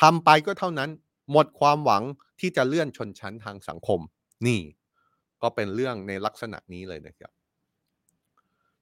[0.00, 0.90] ทำไปก็เท่านั้น
[1.30, 2.02] หมดความหวัง
[2.40, 4.00] ที่จะเลื่อนชนชั้นทางสังคม
[4.46, 4.60] นี่
[5.42, 7.32] ก็เป็นเรื่องในลักษณะนี้เลยนะครับ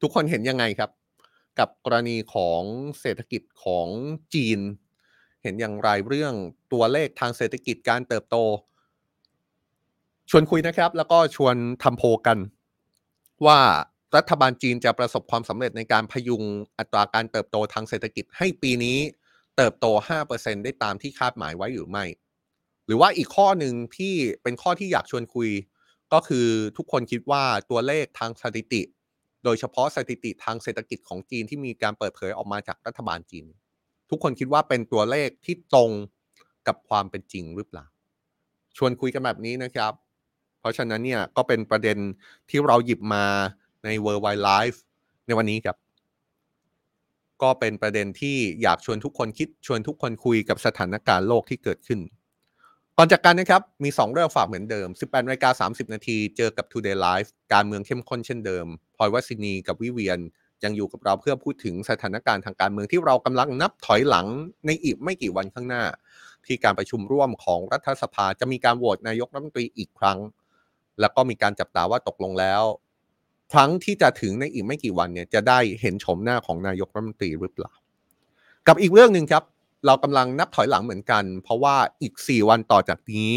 [0.00, 0.90] ทุกคนเห็นยังไงครับ
[1.58, 2.62] กับกรณีของ
[3.00, 3.88] เศรษฐกิจของ
[4.34, 4.60] จีน
[5.42, 6.34] เห็นอย่างไรเรื่อง
[6.72, 8.36] ตัวเลขทางเศรษฐกิจการเติบโต
[10.30, 12.38] ชวนคุยนะครับ แล้วก็ชวนทำโพกัน
[13.46, 13.60] ว่า
[14.16, 16.42] รัฐบาลจีนจะประสบความสำเร็จในการพยุง
[16.78, 18.98] อัตราการเติบโตทางเศรษฐกิจให้ปีนี้
[19.56, 19.86] เติบโต
[20.26, 22.04] 5%ได้ตามที่คาดหมายไว้หรือไม่
[22.86, 25.50] หรือว่าอีกข้อหนึ่งที่เป็นข้อที่อยากชวนคุย
[26.12, 28.82] ก็คือทุกคนคิดว่าตัวเลขทางสถิติ
[29.44, 33.46] โดยเฉพาะสถิติทางเศรษฐกิจของจีนที่มีการเปิดเผยออกมาจากรัฐบาลจีน
[34.10, 35.90] ทุกคนคิดว่าเป็นตัวเลขที่ตรง
[36.66, 37.84] กับความเป็นจริงหรือเปล่า
[38.76, 39.92] ชวนคุยกันแบบนี้นะครับ
[40.60, 41.98] เพราะฉะนั้นเนี่ยก็เป็นประเด็น
[42.50, 43.24] ที่เราหยิบมา
[43.84, 44.78] ใน World Wide Life
[45.26, 45.76] ในวันนี้ครับ
[47.42, 52.00] ก็เป็นประเด็นที่อยากชวนทุกคนคิดชวนทุกคนคุยกับสถานการณ์โลกที่เกิดขึ้น
[52.98, 58.66] ก่อนจากกันนะครับ มี 2 เรื่องฝากเหมือนเดิม 18นาฬิกา30 นาที เจอกับ Today Live การเมืองเข้มข้นเช่นเดิม
[58.96, 60.18] พลอยวัสินีกับวิเวียน
[60.64, 64.26] ยังอยู่กับเราเพื่อพูดถึงสถานการณ์ทางการเมืองที่เรากำลังนับถอยหลัง
[64.66, 65.84] ในอีกไม่กี่วันข้างหน้า
[66.46, 70.18] ที่การประชุมร่วมของรัฐสภาจะมีการโหวตนายกรัฐมนตรีอีกครั้ง
[71.00, 72.62] แล้วก็มีการจับตาว่าตกลงแล้ว
[73.52, 77.72] ครั้งที่จะถึงในอีกไม่กี่วันเนี่ยจะได้เห็นชมหน้าของนายกรัฐมนตรีหรือเปล่า
[78.68, 79.42] กับอีกเรื่องหนึ่งครับ
[79.86, 83.34] เรากำลังนับถอยหลังเหมือนกัน เพราะว่าอีก 4 วันต่อจากนี้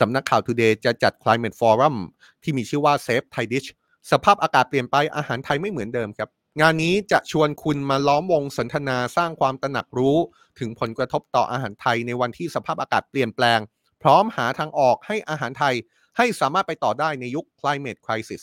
[0.00, 1.96] สำนักข่าว Today จะจัด Climate Forum
[2.42, 3.68] ที่มีชื่อว่า Safe Thai Dish
[4.10, 6.28] สภาพอากาศเปลี่ยนไปอาหารไทยไม่เหมือนเดิมครับ
[6.60, 10.18] งานนี้จะชวนคุณมาล้อมวงสนทนาสร้างความตระหนักรู้
[10.58, 13.60] ถึงผลกระทบต่ออาหารไทยในวันที่สภาพอากาศเปลี่ยนแปลง
[14.02, 15.74] พร้อมหาทางออกให้อาหารไทย
[16.16, 18.42] ให้สามารถไปต่อได้ในยุค climate crisis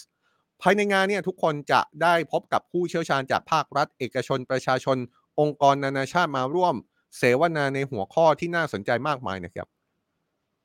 [0.62, 4.98] ภายในงานเนี่ยทุกคนจะได้พบกับผู้เชี่ยวชาญจากภาครัฐ เอกชนประชาชน
[5.40, 6.76] องค์กรนานาชาติมาร่วม
[7.18, 9.68] เสวนาในหัวข้อที่น่าสนใจมากมายนะครับ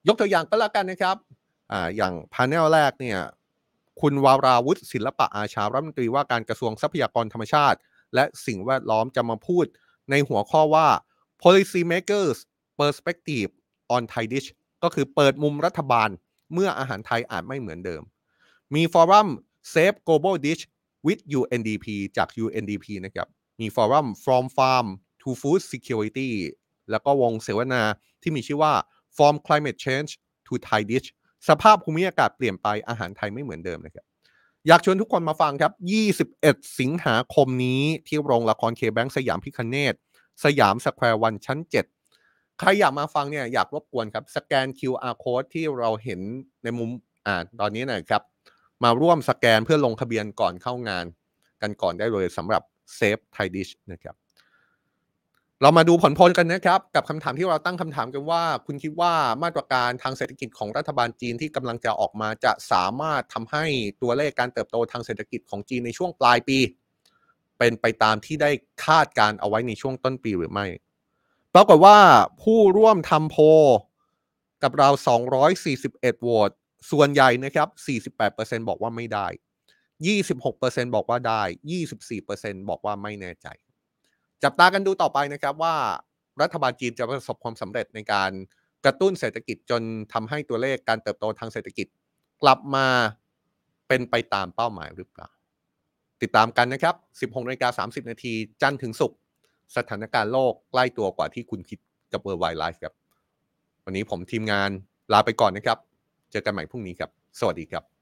[0.08, 1.16] ยกตัวอย่างก็แล้วกันนะครับ
[1.72, 3.18] อ่าอย่างพาเนลแรกเนี่ย
[4.00, 7.78] คุณวาราวุฒิศิลปะอาชารัฐมนตรีว่าการกระทรวงทรัพยากรธรรมชาติ
[8.14, 9.64] และสิ่งแวดล้อมจะมาพูด
[10.10, 10.88] ในหัวข้อว่า
[11.42, 12.38] policy makers
[12.78, 13.50] perspective
[13.94, 14.48] on Thai dish
[14.82, 16.08] ก็คือเปิดมุมรัฐบาล
[16.52, 18.02] เมื่ออาหารไทยอาจไม่เหมือนเดิม
[18.74, 19.28] มีฟอรัม
[19.72, 20.62] Save Global Dish
[21.06, 21.86] with UNDP
[22.16, 23.28] จาก UNDP นะครับ
[23.60, 24.86] มีฟอรัม From Farm
[25.26, 26.30] to Food Security
[26.90, 27.82] แล้วก็วงเสวนา
[28.22, 28.72] ที่มีชื่อว่า
[29.16, 30.10] From Climate Change
[30.46, 31.08] to Thai Dish
[31.48, 34.04] สภาพภูมิอากาศเปลี่ยนไปอาหารไทยไม่เหมือนเดิมนะครับ
[34.68, 35.72] อยากชวนทุกคนมาฟังครับ
[36.24, 39.94] 21 สิงหาคมนี้ที่โรงละครเคแบงก์สยามพิฆเนศ
[40.44, 41.58] สยามสแควร์วันชั้น
[42.08, 46.20] 7 ใครอยากมาฟังเนี่ยอยากรบกวนครับ สแกน QR code ที่เราเห็น
[46.64, 46.90] ในมุม
[47.26, 48.22] อ่าตอนนี้นะครับ
[48.84, 51.04] มาร่วมสแกนเพื่อลงทะเบียนก่อนเข้างาน
[51.62, 52.62] กันก่อนได้เลยสำหรับ
[52.98, 54.14] Safe Thai Dish นะครับ
[55.62, 63.64] เรามาดูผลพลกันนะครับ กับคำถามที่เราตั้งคำถามกันว่า คุณคิดว่ามาตรการทางเศรษฐกิจของรัฐบาลจีนที่กำลังจะออกมาจะสามารถทำให้
[64.02, 66.58] ตัวเลขการเติบโตทางเศรษฐกิจของจีนในช่วงปลายปี
[67.58, 68.50] เป็นไปตามที่ได้
[68.84, 70.66] คาดการเอาไว้ในช่วงต้นปีหรือไม่
[71.54, 71.98] ปรากฏว่า
[72.42, 73.64] ผู้ร่วมทำโพล
[74.62, 74.88] กับเรา
[75.56, 76.50] 241โหวต
[76.90, 77.68] ส่วนใหญ่นะครับ
[78.18, 79.26] 48%บอกว่าไม่ได้
[80.10, 81.42] 26%บอกว่าได้
[82.04, 83.48] 24%บอกว่าไม่แน่ใจ
[84.44, 85.74] จับตากันดูต่อไปนะครับว่า
[86.42, 88.30] รัฐบาลจีนจะประสบความสำเร็จในการ
[88.84, 89.82] กระตุ้นเศรษฐกิจจน
[90.12, 91.86] ทำให้ตัวเลขการเติบโตทางเศรษฐกิจ
[92.42, 92.86] กลับมา
[93.88, 95.28] เป็นไปตามเป้าหมายหรือเปล่า
[96.22, 96.94] ติดตามกันนะครับ
[97.32, 98.32] 16นาฬิกา30 นาที
[98.62, 99.18] จันทร์ถึงศุกร์
[99.76, 101.78] สถานการณ์โลกใกล้ตัวกว่าที่คุณคิด
[102.12, 102.94] กับ World Wide Life ครับ
[103.84, 104.70] วันนี้ผมทีมงาน
[105.12, 105.78] ลาไปก่อนนะครับ
[106.30, 107.95] เจอกันใหม่พรุ่งนี้ครับ สวัสดีครับ